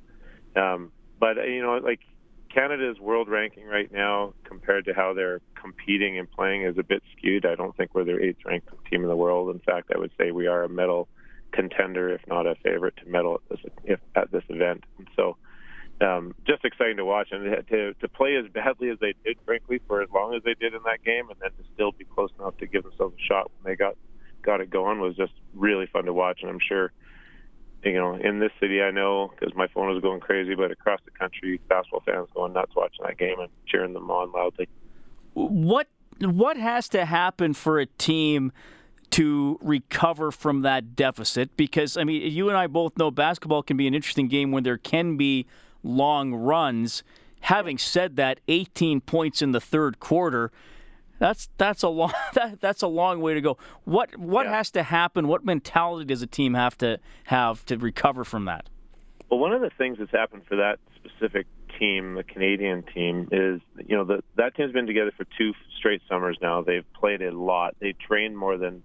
[0.56, 2.00] Um, but uh, you know, like
[2.52, 7.02] Canada's world ranking right now compared to how they're competing and playing is a bit
[7.16, 7.46] skewed.
[7.46, 9.54] I don't think we're the eighth ranked team in the world.
[9.54, 11.08] In fact, I would say we are a medal
[11.52, 14.84] contender, if not a favorite, to medal at this if, at this event.
[14.98, 15.36] And so,
[16.00, 19.80] um, just exciting to watch and to to play as badly as they did, frankly,
[19.86, 22.30] for as long as they did in that game, and then to still be close
[22.38, 23.96] enough to give themselves a shot when they got
[24.42, 26.40] got it going was just really fun to watch.
[26.42, 26.92] And I'm sure,
[27.84, 31.00] you know, in this city, I know because my phone was going crazy, but across
[31.04, 34.68] the country, basketball fans going nuts watching that game and cheering them on loudly.
[35.34, 35.88] What
[36.20, 38.52] what has to happen for a team?
[39.10, 43.76] To recover from that deficit because I mean you and I both know basketball can
[43.76, 45.46] be an interesting game when there can be
[45.82, 47.02] long runs.
[47.42, 50.52] Having said that, 18 points in the third quarter,
[51.18, 53.58] that's that's a long that, that's a long way to go.
[53.84, 54.56] What what yeah.
[54.56, 55.28] has to happen?
[55.28, 58.68] What mentality does a team have to have to recover from that?
[59.30, 61.46] Well, one of the things that's happened for that specific
[61.78, 66.02] team, the Canadian team, is you know the, that team's been together for two straight
[66.08, 66.62] summers now.
[66.62, 67.76] They've played a lot.
[67.80, 68.82] They trained more than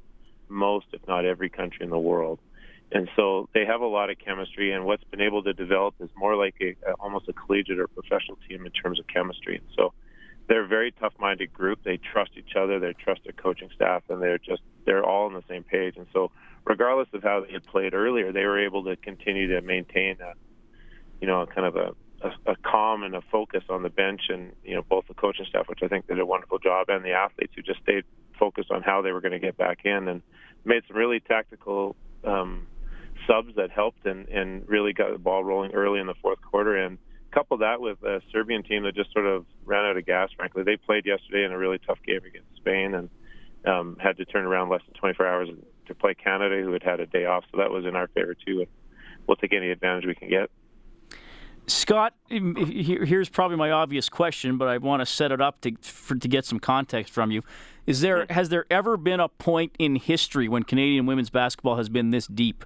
[0.49, 2.39] most, if not every country in the world,
[2.91, 4.71] and so they have a lot of chemistry.
[4.71, 8.37] And what's been able to develop is more like a, almost a collegiate or professional
[8.47, 9.57] team in terms of chemistry.
[9.57, 9.93] And so
[10.47, 11.79] they're a very tough-minded group.
[11.83, 12.79] They trust each other.
[12.79, 15.95] They trust their coaching staff, and they're just they're all on the same page.
[15.97, 16.31] And so,
[16.65, 20.33] regardless of how they had played earlier, they were able to continue to maintain a,
[21.19, 24.53] you know, kind of a, a, a calm and a focus on the bench, and
[24.63, 27.13] you know, both the coaching staff, which I think did a wonderful job, and the
[27.13, 28.03] athletes who just stayed
[28.39, 30.21] focused on how they were going to get back in and
[30.63, 32.67] made some really tactical um,
[33.27, 36.75] subs that helped and, and really got the ball rolling early in the fourth quarter
[36.75, 36.97] and
[37.35, 40.29] couple that with a Serbian team that just sort of ran out of gas.
[40.37, 43.09] Frankly, they played yesterday in a really tough game against Spain and
[43.67, 45.49] um, had to turn around less than 24 hours
[45.87, 47.43] to play Canada, who had had a day off.
[47.51, 48.65] So that was in our favor too.
[49.27, 50.49] We'll take any advantage we can get.
[51.67, 56.15] Scott, here's probably my obvious question, but I want to set it up to for,
[56.15, 57.43] to get some context from you.
[57.87, 61.89] Is there has there ever been a point in history when Canadian women's basketball has
[61.89, 62.65] been this deep?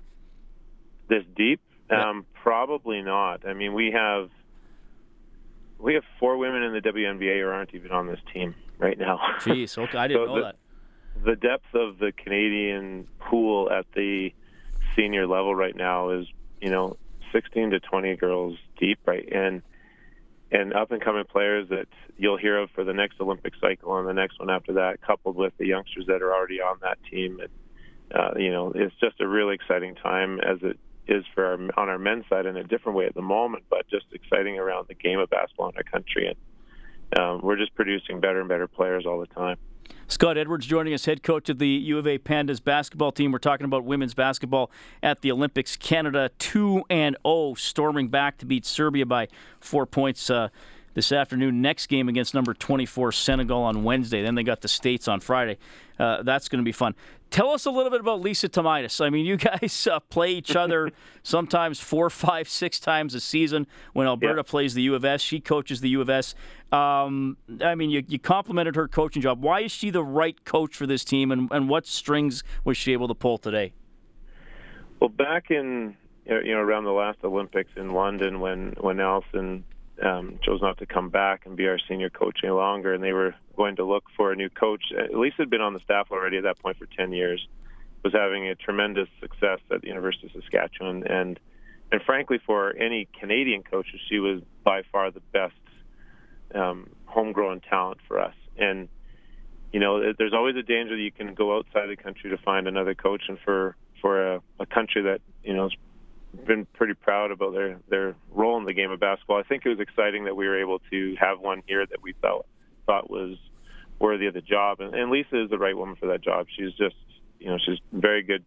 [1.08, 1.62] This deep?
[1.90, 3.48] Um, probably not.
[3.48, 4.30] I mean, we have
[5.80, 9.20] we have four women in the WNBA who aren't even on this team right now.
[9.40, 10.56] Jeez, okay, I didn't so know the, that.
[11.24, 14.34] The depth of the Canadian pool at the
[14.96, 16.28] senior level right now is,
[16.62, 16.98] you know,
[17.32, 19.28] 16 to 20 girls deep, right?
[19.32, 19.62] And
[20.52, 21.88] and up and coming players that
[22.18, 25.36] you'll hear of for the next Olympic cycle and the next one after that, coupled
[25.36, 27.40] with the youngsters that are already on that team.
[27.40, 27.50] And,
[28.12, 31.90] uh, you know, it's just a really exciting time as it is for our, on
[31.90, 34.96] our men's side in a different way at the moment, but just exciting around the
[34.96, 36.28] game of basketball in our country.
[36.28, 39.58] And um, we're just producing better and better players all the time.
[40.08, 43.32] Scott Edwards joining us, head coach of the U of A Pandas basketball team.
[43.32, 44.72] We're talking about women's basketball
[45.04, 45.76] at the Olympics.
[45.76, 49.28] Canada 2 and 0, storming back to beat Serbia by
[49.60, 50.30] four points.
[50.30, 50.50] Uh,
[50.94, 51.62] this afternoon.
[51.62, 54.22] Next game against number 24 Senegal on Wednesday.
[54.22, 55.58] Then they got the States on Friday.
[56.00, 56.96] Uh, that's going to be fun.
[57.30, 59.04] Tell us a little bit about Lisa Thomaidis.
[59.06, 60.92] I mean, you guys uh, play each other
[61.24, 63.68] sometimes four, five, six times a season.
[63.94, 66.36] When Alberta plays the U of S, she coaches the U of S.
[66.72, 69.44] Um, I mean, you, you complimented her coaching job.
[69.44, 72.94] Why is she the right coach for this team, and, and what strings was she
[72.94, 73.74] able to pull today?
[75.00, 79.64] Well, back in you know around the last Olympics in London, when when Alison
[80.04, 83.14] um, chose not to come back and be our senior coach any longer, and they
[83.14, 84.84] were going to look for a new coach.
[84.98, 87.46] At least had been on the staff already at that point for 10 years,
[88.04, 91.40] was having a tremendous success at the University of Saskatchewan, and
[91.92, 95.56] and frankly, for any Canadian coaches, she was by far the best
[96.54, 98.36] um, homegrown talent for us.
[98.58, 98.90] And
[99.74, 102.68] you know, there's always a danger that you can go outside the country to find
[102.68, 105.70] another coach, and for for a, a country that you know
[106.46, 109.38] been pretty proud about their their role in the game of basketball.
[109.38, 112.14] I think it was exciting that we were able to have one here that we
[112.22, 112.46] felt
[112.86, 113.38] thought was
[114.00, 114.80] worthy of the job.
[114.80, 116.48] And, and Lisa is the right woman for that job.
[116.56, 116.96] She's just
[117.40, 118.44] you know she's very good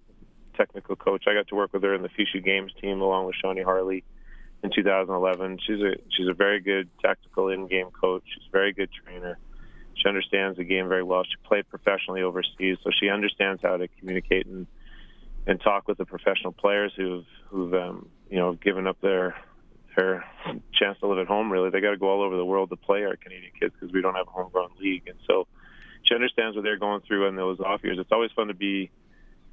[0.56, 1.24] technical coach.
[1.26, 4.04] I got to work with her in the FISU Games team along with Shani Harley
[4.62, 5.58] in 2011.
[5.66, 8.22] She's a she's a very good tactical in-game coach.
[8.26, 9.38] She's a very good trainer.
[9.94, 11.22] She understands the game very well.
[11.24, 14.66] She played professionally overseas, so she understands how to communicate and
[15.46, 19.36] and talk with the professional players who've who've um, you know given up their
[19.96, 20.24] their
[20.72, 21.50] chance to live at home.
[21.50, 23.92] Really, they got to go all over the world to play our Canadian kids because
[23.92, 25.46] we don't have a homegrown league, and so
[26.04, 27.98] she understands what they're going through in those off years.
[27.98, 28.90] It's always fun to be,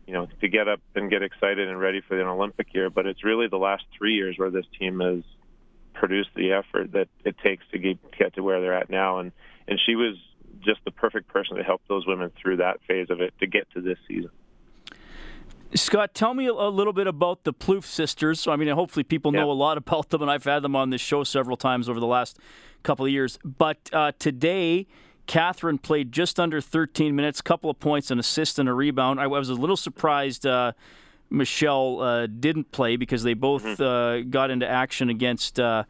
[0.07, 2.89] you know, to get up and get excited and ready for an Olympic year.
[2.89, 5.23] But it's really the last three years where this team has
[5.93, 9.31] produced the effort that it takes to get, get to where they're at now, and
[9.67, 10.15] and she was
[10.61, 13.69] just the perfect person to help those women through that phase of it to get
[13.71, 14.31] to this season.
[15.75, 18.47] Scott, tell me a little bit about the Plouffe sisters.
[18.47, 19.53] I mean, hopefully people know yeah.
[19.53, 22.07] a lot about them, and I've had them on this show several times over the
[22.07, 22.39] last
[22.81, 23.37] couple of years.
[23.43, 24.87] But uh, today,
[25.27, 29.19] Catherine played just under 13 minutes, couple of points, an assist, and a rebound.
[29.19, 30.71] I was a little surprised uh,
[31.29, 33.83] Michelle uh, didn't play because they both mm-hmm.
[33.83, 35.59] Uh, got into action against.
[35.59, 35.83] Uh,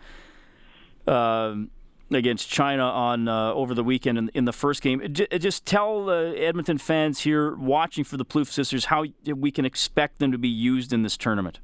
[1.08, 1.72] um,
[2.18, 5.02] against China on uh, over the weekend in, in, the first game.
[5.14, 9.66] J- just tell uh, Edmonton fans here watching for the Plouffe sisters how we can
[9.66, 11.60] expect them to be used in this tournament.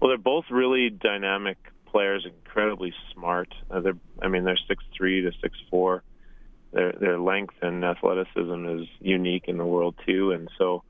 [0.00, 3.52] Well, they're both really dynamic players, incredibly smart.
[3.70, 6.02] Uh, they're, I mean, they're six three to six four.
[6.72, 10.84] Their their length and athleticism is unique in the world too, and so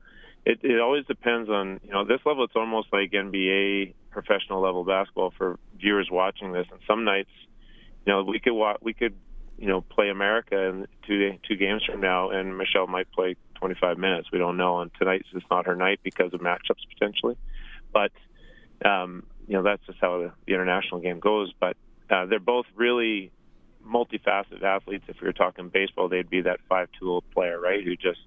[0.45, 2.43] it it always depends on you know this level.
[2.43, 6.67] It's almost like NBA professional level basketball for viewers watching this.
[6.71, 7.29] And some nights
[8.05, 9.15] you know, we could we could,
[9.57, 13.97] you know, play America in two two games from now, and Michelle might play 25
[13.97, 14.29] minutes.
[14.31, 14.81] We don't know.
[14.81, 17.37] And tonight's just not her night because of matchups potentially,
[17.93, 18.11] but
[18.83, 21.53] um, you know that's just how the, the international game goes.
[21.59, 21.77] But
[22.09, 23.31] uh, they're both really
[23.85, 25.05] multifaceted athletes.
[25.07, 27.83] If we were talking baseball, they'd be that five-tool player, right?
[27.83, 28.19] Who just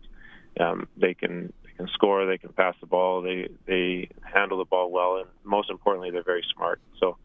[0.61, 4.65] um, they can they can score, they can pass the ball, they they handle the
[4.65, 6.81] ball well, and most importantly, they're very smart.
[7.01, 7.17] So,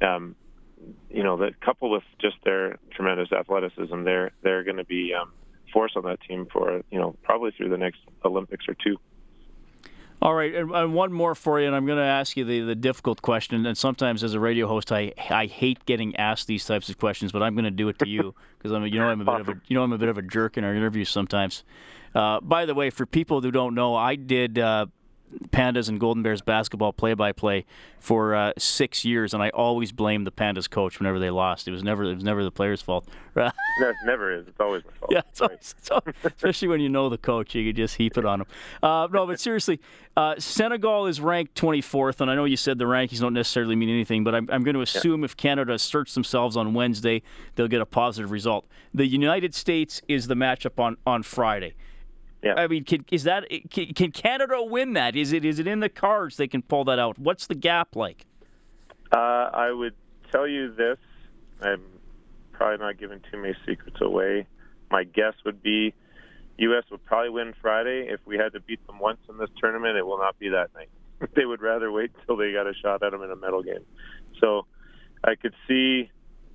[0.00, 0.34] um,
[1.10, 5.32] you know, that coupled with just their tremendous athleticism, they're they're going to be um,
[5.72, 8.96] force on that team for you know probably through the next Olympics or two.
[10.20, 12.60] All right, and, and one more for you, and I'm going to ask you the,
[12.60, 13.66] the difficult question.
[13.66, 17.32] And sometimes, as a radio host, I I hate getting asked these types of questions,
[17.32, 19.40] but I'm going to do it to you because I'm you know I'm a bit
[19.40, 21.64] of a you know I'm a bit of a jerk in our interviews sometimes.
[22.14, 24.86] Uh, by the way, for people who don't know, I did uh,
[25.50, 27.64] Pandas and Golden Bears basketball play-by-play
[27.98, 31.68] for uh, six years, and I always blamed the Pandas coach whenever they lost.
[31.68, 33.06] It was never it was never the players' fault.
[33.36, 34.48] no, it never is.
[34.48, 35.12] It's always my fault.
[35.12, 38.18] Yeah, it's always, it's always, especially when you know the coach, you can just heap
[38.18, 38.46] it on him.
[38.82, 39.80] Uh, no, but seriously,
[40.16, 43.88] uh, Senegal is ranked 24th, and I know you said the rankings don't necessarily mean
[43.88, 45.26] anything, but I'm, I'm going to assume yeah.
[45.26, 47.22] if Canada asserts themselves on Wednesday,
[47.54, 48.66] they'll get a positive result.
[48.94, 51.74] The United States is the matchup on on Friday.
[52.42, 52.54] Yeah.
[52.56, 55.14] I mean, can, is that can, can, Canada win that?
[55.14, 57.18] Is it is it in the cards they can pull that out?
[57.18, 58.26] What's the gap like?
[59.12, 59.16] Uh,
[59.52, 59.94] I would
[60.32, 60.98] tell you this.
[61.60, 61.82] I'm
[62.52, 64.46] probably not giving too many secrets away.
[64.90, 65.94] My guess would be
[66.58, 66.84] U.S.
[66.90, 68.08] would probably win Friday.
[68.08, 70.70] If we had to beat them once in this tournament, it will not be that
[70.74, 70.88] night.
[71.36, 73.84] they would rather wait until they got a shot at them in a medal game.
[74.40, 74.66] So
[75.24, 76.10] I could see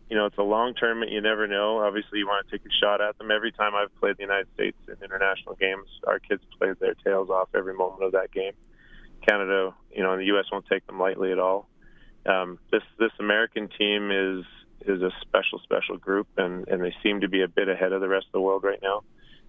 [0.10, 1.12] you know, it's a long tournament.
[1.12, 1.80] You never know.
[1.80, 3.30] Obviously, you want to take a shot at them.
[3.30, 7.30] Every time I've played the United States in international games, our kids played their tails
[7.30, 8.54] off every moment of that game.
[9.28, 10.46] Canada, you know, and the U.S.
[10.52, 11.68] won't take them lightly at all.
[12.26, 14.46] Um, this this American team is
[14.86, 18.00] is a special special group, and and they seem to be a bit ahead of
[18.00, 19.04] the rest of the world right now.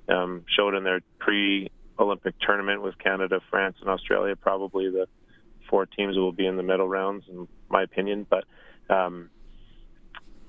[0.09, 5.07] Um, showed in their pre-Olympic tournament with Canada, France, and Australia, probably the
[5.69, 8.27] four teams will be in the medal rounds, in my opinion.
[8.29, 8.45] But
[8.89, 9.29] um,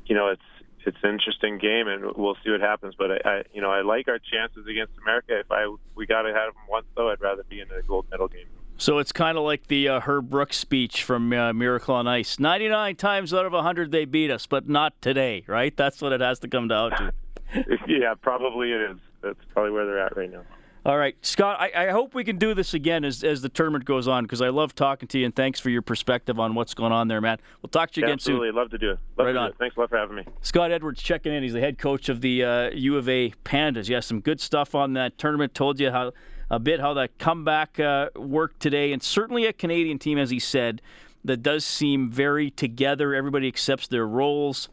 [0.09, 0.41] you know, it's
[0.85, 2.95] it's an interesting game, and we'll see what happens.
[2.97, 5.39] But I, I you know, I like our chances against America.
[5.39, 8.07] If I we got to have them once, though, I'd rather be in a gold
[8.11, 8.47] medal game.
[8.77, 12.39] So it's kind of like the uh, Herb Brooks speech from uh, Miracle on Ice.
[12.39, 15.75] 99 times out of 100 they beat us, but not today, right?
[15.75, 17.13] That's what it has to come down to.
[17.87, 18.97] yeah, probably it is.
[19.21, 20.43] That's probably where they're at right now.
[20.85, 21.59] All right, Scott.
[21.59, 24.41] I, I, hope we can do this again as, as the tournament goes on because
[24.41, 27.19] I love talking to you and thanks for your perspective on what's going on there,
[27.19, 27.37] man.
[27.61, 28.47] We'll talk to you yeah, again absolutely.
[28.47, 28.57] soon.
[28.57, 28.99] Absolutely, love to do it.
[29.17, 29.49] Love right to on.
[29.49, 29.55] It.
[29.59, 30.23] Thanks a lot for having me.
[30.41, 31.43] Scott Edwards checking in.
[31.43, 33.89] He's the head coach of the uh, U of A Pandas.
[33.89, 35.53] Yeah, some good stuff on that tournament.
[35.53, 36.13] Told you how
[36.49, 40.39] a bit how that comeback uh, worked today, and certainly a Canadian team, as he
[40.39, 40.81] said,
[41.25, 43.13] that does seem very together.
[43.13, 44.69] Everybody accepts their roles.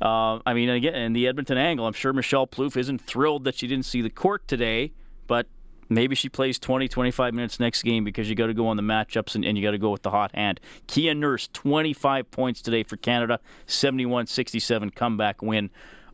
[0.00, 3.54] Uh, I mean, again, in the Edmonton angle, I'm sure Michelle Plouffe isn't thrilled that
[3.54, 4.92] she didn't see the court today,
[5.26, 5.46] but
[5.88, 8.82] Maybe she plays 20, 25 minutes next game because you got to go on the
[8.82, 10.60] matchups and, and you got to go with the hot hand.
[10.86, 15.70] Kia Nurse, 25 points today for Canada, 71 67 comeback win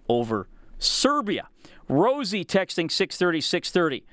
[0.08, 0.48] over
[0.78, 1.48] Serbia.
[1.88, 4.04] Rosie texting 630 630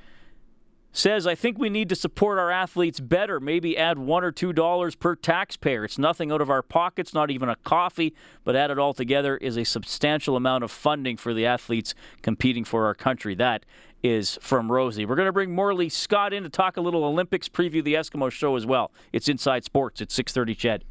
[0.92, 3.40] says, I think we need to support our athletes better.
[3.40, 5.86] Maybe add one or two dollars per taxpayer.
[5.86, 9.58] It's nothing out of our pockets, not even a coffee, but added all together is
[9.58, 13.36] a substantial amount of funding for the athletes competing for our country.
[13.36, 13.66] That
[14.04, 15.06] is from Rosie.
[15.06, 18.32] We're going to bring Morley Scott in to talk a little Olympics, preview the Eskimo
[18.32, 18.92] show as well.
[19.14, 20.58] It's Inside Sports at 6:30.
[20.58, 20.84] CHED.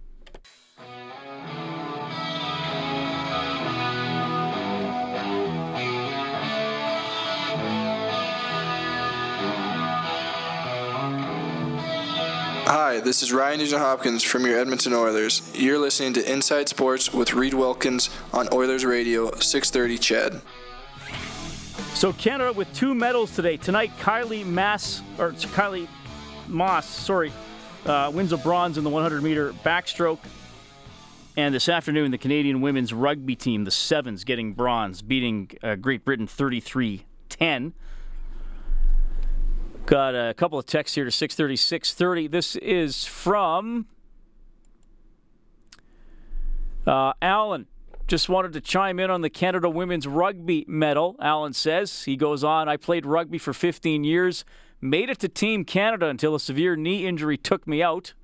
[12.71, 15.41] Hi, this is Ryan Nugent Hopkins from your Edmonton Oilers.
[15.55, 20.43] You're listening to Inside Sports with Reed Wilkins on Oilers Radio 630 CHED.
[21.95, 23.57] So Canada with two medals today.
[23.57, 25.89] Tonight, Kylie Mass or Kylie
[26.47, 27.33] Moss, sorry,
[27.87, 30.21] uh, wins a bronze in the 100 meter backstroke.
[31.37, 36.05] And this afternoon, the Canadian women's rugby team, the Sevens, getting bronze, beating uh, Great
[36.05, 37.75] Britain 33 10.
[39.87, 42.29] Got a couple of texts here to 630, 630.
[42.29, 43.87] This is from
[46.87, 47.67] uh, Alan.
[48.09, 52.05] Just wanted to chime in on the Canada women's rugby medal, Allen says.
[52.05, 54.47] He goes on, I played rugby for 15 years,
[54.81, 58.15] made it to Team Canada until a severe knee injury took me out.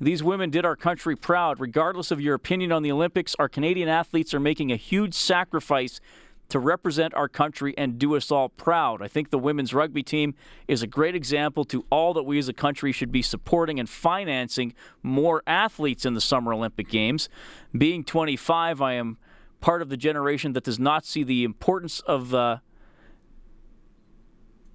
[0.00, 1.60] These women did our country proud.
[1.60, 6.00] Regardless of your opinion on the Olympics, our Canadian athletes are making a huge sacrifice
[6.48, 9.02] to represent our country and do us all proud.
[9.02, 10.34] I think the women's rugby team
[10.68, 13.88] is a great example to all that we as a country should be supporting and
[13.88, 17.28] financing more athletes in the Summer Olympic Games.
[17.76, 19.18] Being 25, I am
[19.60, 22.58] part of the generation that does not see the importance of uh,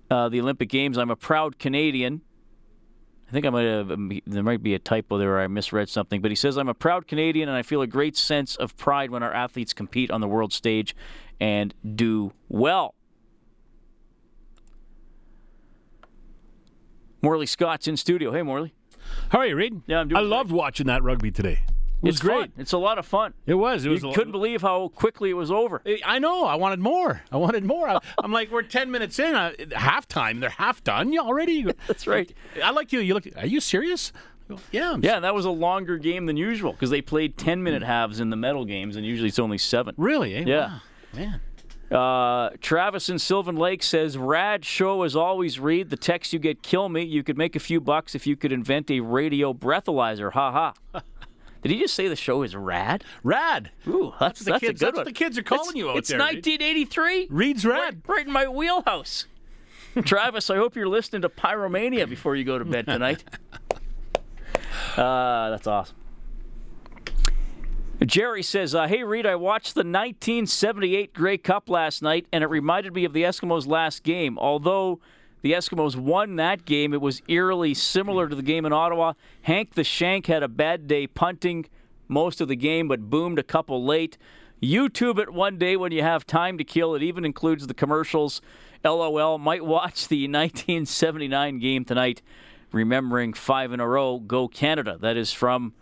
[0.09, 0.97] uh, the Olympic Games.
[0.97, 2.22] I'm a proud Canadian
[3.32, 3.88] I think I might have
[4.28, 5.38] there might be a typo there.
[5.38, 7.88] Or I misread something, but he says I'm a proud Canadian and I feel a
[7.88, 10.93] great sense of pride when our athletes compete on the world stage
[11.41, 12.93] and do well.
[17.21, 18.31] Morley Scott's in studio.
[18.31, 18.73] Hey, Morley.
[19.29, 19.81] How are you, Reed?
[19.87, 20.29] Yeah, I'm doing I great.
[20.29, 21.59] loved watching that rugby today.
[22.03, 22.39] It was it's great.
[22.39, 22.51] fun.
[22.57, 23.33] It's a lot of fun.
[23.45, 23.85] It was.
[23.85, 24.01] It was.
[24.01, 25.83] you couldn't believe how quickly it was over.
[26.03, 26.45] I know.
[26.45, 27.21] I wanted more.
[27.31, 27.87] I wanted more.
[27.87, 29.33] I, I'm like, we're ten minutes in.
[29.35, 30.39] Halftime.
[30.39, 31.13] They're half done.
[31.13, 31.63] You already.
[31.87, 32.31] That's right.
[32.63, 33.01] I like you.
[33.01, 33.25] You look.
[33.37, 34.13] Are you serious?
[34.71, 34.93] Yeah.
[34.93, 38.19] I'm Yeah, that was a longer game than usual because they played 10 minute halves
[38.19, 39.93] in the medal games, and usually it's only seven.
[39.97, 40.35] Really?
[40.35, 40.43] Eh?
[40.47, 40.67] Yeah.
[40.67, 40.81] Wow.
[41.14, 41.41] Man.
[41.91, 45.89] Uh, Travis in Sylvan Lake says, Rad show as always, Reed.
[45.89, 47.03] The text you get kill me.
[47.03, 50.32] You could make a few bucks if you could invent a radio breathalyzer.
[50.32, 51.01] Ha ha.
[51.62, 53.03] Did he just say the show is rad?
[53.24, 53.72] Rad.
[53.88, 55.05] Ooh, that's, the that's kids- a good that's one.
[55.05, 56.45] what the kids are calling It's- you out It's there, Reed.
[56.45, 57.28] 1983.
[57.30, 58.01] Reed's rad.
[58.07, 59.26] Right in my wheelhouse.
[60.05, 63.24] Travis, I hope you're listening to Pyromania before you go to bed tonight.
[64.97, 65.95] Uh, that's awesome.
[68.06, 72.47] Jerry says, uh, "Hey Reed, I watched the 1978 Grey Cup last night, and it
[72.47, 74.39] reminded me of the Eskimos' last game.
[74.39, 74.99] Although
[75.43, 79.14] the Eskimos won that game, it was eerily similar to the game in Ottawa.
[79.43, 81.68] Hank the Shank had a bad day punting
[82.08, 84.18] most of the game, but boomed a couple late.
[84.64, 86.95] YouTube it one day when you have time to kill.
[86.95, 88.41] It even includes the commercials.
[88.84, 89.38] LOL.
[89.38, 92.24] Might watch the 1979 game tonight,
[92.72, 94.18] remembering five in a row.
[94.18, 94.97] Go Canada.
[94.99, 95.74] That is from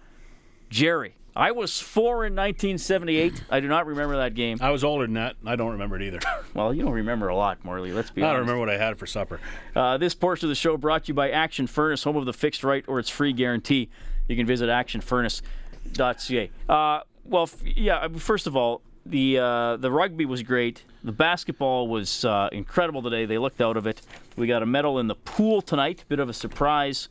[0.70, 1.16] Jerry.
[1.40, 3.46] I was four in 1978.
[3.50, 4.58] I do not remember that game.
[4.60, 5.38] I was older than that.
[5.46, 6.20] I don't remember it either.
[6.54, 7.94] Well, you don't remember a lot, Morley.
[7.94, 8.34] Let's be I honest.
[8.34, 9.40] don't remember what I had for supper.
[9.76, 12.34] Uh, this portion of the show brought to you by Action Furnace, home of the
[12.34, 13.88] fixed right or its free guarantee.
[14.28, 16.52] You can visit actionfurnace.ca.
[16.68, 18.08] Uh, well, f- yeah.
[18.18, 20.84] First of all, the uh, the rugby was great.
[21.04, 23.26] The basketball was uh, incredible today.
[23.26, 24.02] They looked out of it.
[24.36, 26.02] We got a medal in the pool tonight.
[26.02, 27.08] A bit of a surprise.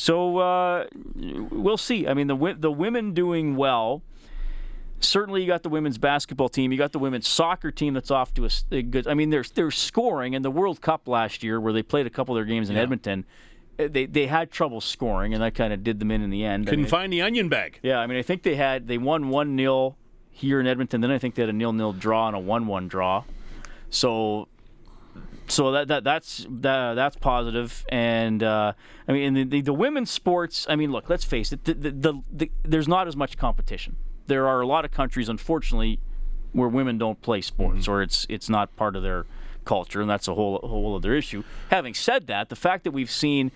[0.00, 2.08] So uh, we'll see.
[2.08, 4.02] I mean, the the women doing well
[5.00, 8.32] certainly you got the women's basketball team, you got the women's soccer team that's off
[8.34, 9.06] to a good.
[9.06, 12.10] I mean, they're they're scoring in the World Cup last year, where they played a
[12.10, 13.24] couple of their games in Edmonton.
[13.78, 16.44] uh, They they had trouble scoring, and that kind of did them in in the
[16.44, 16.66] end.
[16.66, 17.78] Couldn't mean, find the onion bag.
[17.82, 19.96] yeah, I mean, I think they had they won one 0
[20.30, 21.00] here in Edmonton.
[21.00, 23.24] Then I think they had a nil nil draw and a one one draw.
[23.90, 24.48] So.
[25.50, 28.72] So that, that that's that, that's positive, and uh,
[29.08, 30.64] I mean, the, the the women's sports.
[30.68, 31.64] I mean, look, let's face it.
[31.64, 33.96] The, the, the, the, there's not as much competition.
[34.28, 35.98] There are a lot of countries, unfortunately,
[36.52, 39.26] where women don't play sports, or it's it's not part of their
[39.64, 41.42] culture, and that's a whole a whole other issue.
[41.70, 43.50] Having said that, the fact that we've seen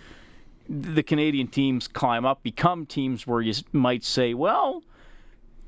[0.68, 4.82] the Canadian teams climb up, become teams where you might say, well,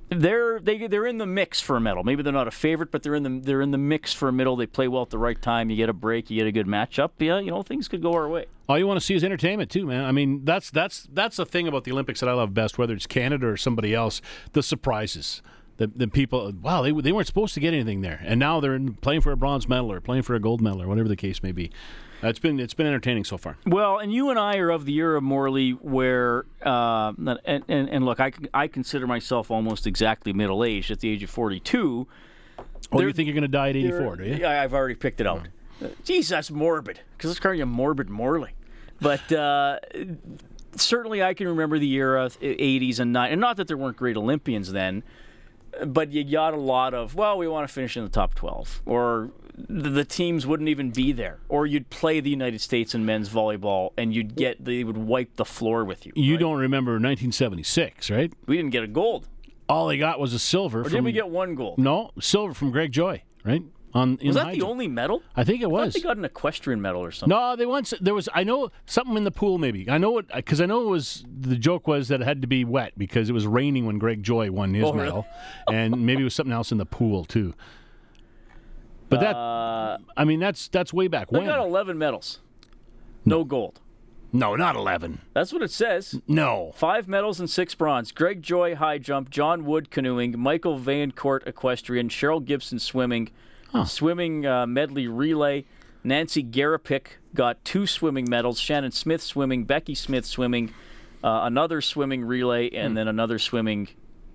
[0.09, 2.05] they're they they're in the mix for a medal.
[2.05, 4.33] Maybe they're not a favorite, but they're in the they're in the mix for a
[4.33, 4.57] medal.
[4.57, 5.69] They play well at the right time.
[5.71, 7.11] You get a break, you get a good matchup.
[7.19, 8.47] Yeah, you know things could go our way.
[8.69, 10.05] All you want to see is entertainment too, man.
[10.05, 12.95] I mean, that's that's that's the thing about the Olympics that I love best, whether
[12.95, 14.23] it's Canada or somebody else.
[14.53, 15.43] The surprises,
[15.77, 16.53] the the people.
[16.63, 19.33] Wow, they they weren't supposed to get anything there, and now they're in, playing for
[19.33, 21.71] a bronze medal or playing for a gold medal or whatever the case may be.
[22.27, 23.57] Uh, it's been it's been entertaining so far.
[23.67, 27.13] Well, and you and I are of the era, Morley, where uh,
[27.45, 31.23] and, and and look, I I consider myself almost exactly middle aged at the age
[31.23, 32.09] of forty two.
[32.91, 34.37] Oh, you think you're going to die at 84, do you?
[34.37, 35.49] Yeah, I've already picked it out.
[35.83, 37.01] Uh, Geez, that's morbid.
[37.17, 38.53] Because let's call you morbid Morley.
[39.01, 39.81] But uh,
[40.77, 44.17] certainly, I can remember the era, '80s and '90s, and not that there weren't great
[44.17, 45.05] Olympians then,
[45.85, 48.83] but you got a lot of well, we want to finish in the top 12,
[48.87, 53.05] or the, the teams wouldn't even be there, or you'd play the United States in
[53.07, 56.13] men's volleyball, and you'd get they would wipe the floor with you.
[56.15, 56.41] You right?
[56.41, 58.33] don't remember 1976, right?
[58.47, 59.29] We didn't get a gold,
[59.69, 61.79] All they got was a silver or from did we get one gold?
[61.79, 63.63] no silver from Greg Joy, right?
[63.97, 65.23] On Was that the only medal?
[65.35, 65.81] I think it was.
[65.81, 67.37] I thought they got an equestrian medal or something.
[67.37, 68.29] No, they once there was.
[68.35, 69.59] I know something in the pool.
[69.59, 71.25] Maybe I know it because I know it was.
[71.41, 74.23] The joke was that it had to be wet because it was raining when Greg
[74.23, 75.05] Joy won his Oh, really?
[75.07, 75.27] medal,
[75.73, 77.55] and maybe it was something else in the pool too.
[79.09, 81.47] But that, Uh, I mean, that's that's way back they when.
[81.47, 82.41] got 11 medals,
[83.25, 83.81] no gold.
[84.33, 85.21] no, not eleven.
[85.33, 86.21] That's what it says.
[86.27, 88.11] No, Five medals and six bronze.
[88.13, 93.31] Greg Joy high jump, John Wood canoeing, Michael Vaillancourt equestrian, Cheryl Gibson swimming,
[93.87, 95.65] swimming uh, medley relay.
[96.05, 98.61] Nancy Garapick got two swimming medals.
[98.61, 100.73] Shannon Smith swimming, Becky Smith swimming,
[101.25, 103.89] uh, another swimming relay, and then another swimming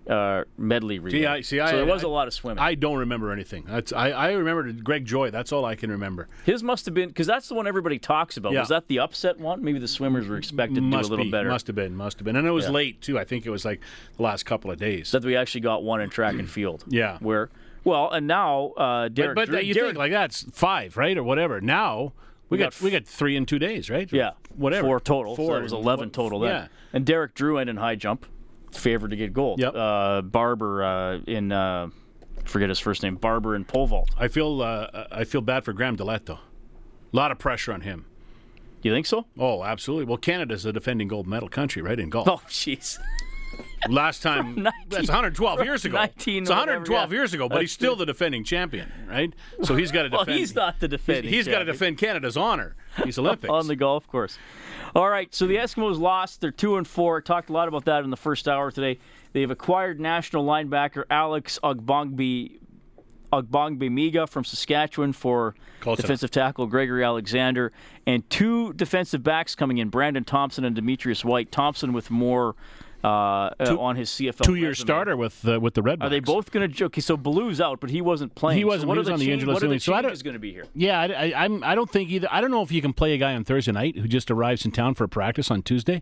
[0.10, 1.20] uh, medley relay.
[1.20, 1.22] Hmm.
[1.22, 2.60] See, I- see, so I- there was I- a lot of swimming.
[2.62, 3.64] I don't remember anything.
[3.68, 5.32] That's I, I remember Greg Joy.
[5.32, 6.28] That's all I can remember.
[6.44, 8.52] His must have been because that's the one everybody talks about.
[8.52, 8.62] Yeah.
[8.62, 9.64] Was that the upset one?
[9.64, 11.48] Maybe the swimmers were expected to must do a little be, better.
[11.50, 11.96] Must have been.
[11.96, 12.36] Must have been.
[12.36, 12.72] And it was Yeah.
[12.72, 13.18] late too.
[13.18, 13.80] I think it was like
[14.18, 15.12] the last couple of days.
[15.12, 16.84] that we actually got one in track and field.
[16.90, 17.18] Yeah.
[17.20, 17.50] Where
[17.84, 19.36] well, and now uh, Derek.
[19.36, 21.62] but but you Derek think like that's five, right, or whatever.
[21.62, 22.14] Now,
[22.50, 24.12] We, got, we got three in two days, right?
[24.12, 24.88] Yeah, whatever.
[24.88, 25.36] Four total.
[25.36, 25.48] Four.
[25.48, 26.40] So that was eleven total.
[26.42, 26.50] Then.
[26.52, 26.68] Yeah.
[26.94, 28.26] And Derek Drouin in high jump,
[28.72, 29.60] favored to get gold.
[29.60, 29.74] Yep.
[29.76, 31.90] Uh, Barber uh, in uh,
[32.46, 33.16] forget his first name.
[33.16, 34.10] Barber in pole vault.
[34.18, 36.34] I feel uh, I feel bad for Graham DeLaet though.
[37.14, 38.06] A lot of pressure on him.
[38.84, 39.28] You think so?
[39.38, 40.06] Oh, absolutely.
[40.06, 42.28] Well, Canada's a defending gold medal country, right, in golf.
[42.32, 42.98] Oh, jeez.
[43.90, 45.98] Last time, 19 that's 112 years ago.
[45.98, 47.20] 19 it's 112 whatever, yeah.
[47.20, 48.06] years ago, but That's he's still true.
[48.06, 49.34] the defending champion, right?
[49.64, 50.28] So he's got to defend.
[50.28, 51.32] Well, he's not the defending.
[51.34, 52.76] He's got to defend Canada's honor.
[53.04, 53.52] He's Olympics.
[53.52, 54.38] on the golf course.
[54.96, 56.42] All right, so the Eskimos lost.
[56.42, 57.22] They're two and four.
[57.22, 59.00] Talked a lot about that in the first hour today.
[59.34, 62.60] They've acquired national linebacker Alex Ogbongbi
[63.34, 66.02] Miga from Saskatchewan for Close enough.
[66.04, 67.72] defensive tackle Gregory Alexander,
[68.06, 71.52] and two defensive backs coming in: Brandon Thompson and Demetrius White.
[71.52, 72.56] Thompson with more
[73.04, 73.08] uh,
[73.60, 74.42] uh, on his CFL.
[74.44, 74.86] Two-year resume.
[74.86, 76.02] starter with uh, with the Red.
[76.02, 76.86] Are they both going to?
[76.86, 78.58] Okay, so Blue's out, but he wasn't playing.
[78.58, 78.84] He wasn't.
[78.84, 80.24] So what he was the on the injured list What are the so I don't-
[80.24, 80.66] going to be here?
[80.76, 81.64] Yeah, I, I, I'm.
[81.64, 82.28] I don't think either.
[82.32, 84.66] I don't know if you can play a guy on Thursday night who just arrives
[84.66, 86.02] in town for a practice on Tuesday.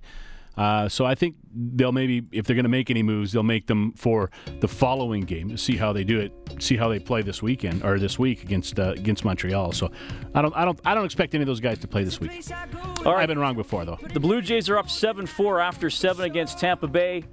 [0.59, 3.67] Uh, so I think they'll maybe, if they're going to make any moves, they'll make
[3.67, 4.29] them for
[4.59, 7.81] the following game to see how they do it, see how they play this weekend
[7.81, 9.71] or this week against uh, against Montreal.
[9.71, 9.89] So
[10.35, 12.43] I don't, I don't, I don't expect any of those guys to play this week.
[13.05, 13.21] All right.
[13.21, 13.99] I've been wrong before though.
[14.13, 17.23] The Blue Jays are up 7 4 after 7 against Tampa Bay.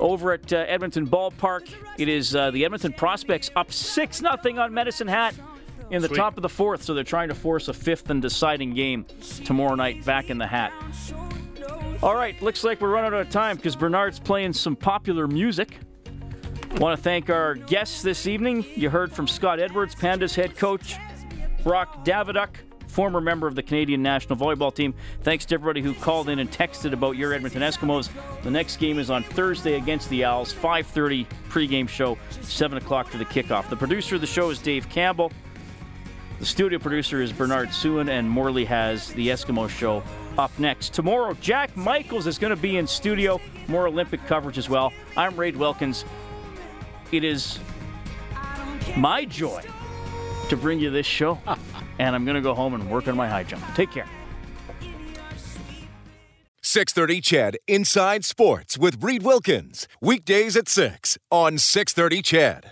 [0.00, 4.74] Over at uh, Edmonton Ballpark, it is uh, the Edmonton Prospects up 6 0 on
[4.74, 5.34] Medicine Hat
[5.90, 6.16] in the Sweet.
[6.16, 9.06] top of the fourth, so they're trying to force a fifth and deciding game
[9.44, 10.72] tomorrow night back in the hat.
[12.00, 15.80] All right, looks like we're running out of time because Bernard's playing some popular music.
[16.76, 18.64] Want to thank our guests this evening.
[18.76, 20.94] You heard from Scott Edwards, Panda's head coach,
[21.64, 22.50] Brock Daviduck,
[22.86, 24.94] former member of the Canadian national volleyball team.
[25.22, 28.10] Thanks to everybody who called in and texted about your Edmonton Eskimos.
[28.44, 33.18] The next game is on Thursday against the Als, 5:30 pregame show, 7 o'clock for
[33.18, 33.68] the kickoff.
[33.68, 35.32] The producer of the show is Dave Campbell.
[36.38, 40.04] The studio producer is Bernard Sewin, and Morley has the Eskimo show
[40.38, 40.94] up next.
[40.94, 43.40] Tomorrow, Jack Michaels is going to be in studio.
[43.66, 44.92] More Olympic coverage as well.
[45.16, 46.04] I'm Ray Wilkins.
[47.12, 47.58] It is
[48.96, 49.62] my joy
[50.48, 51.38] to bring you this show,
[51.98, 53.62] and I'm going to go home and work on my high jump.
[53.74, 54.06] Take care.
[56.62, 59.88] 630 CHED Inside Sports with Reed Wilkins.
[60.02, 62.64] Weekdays at 6 on 630 CHED.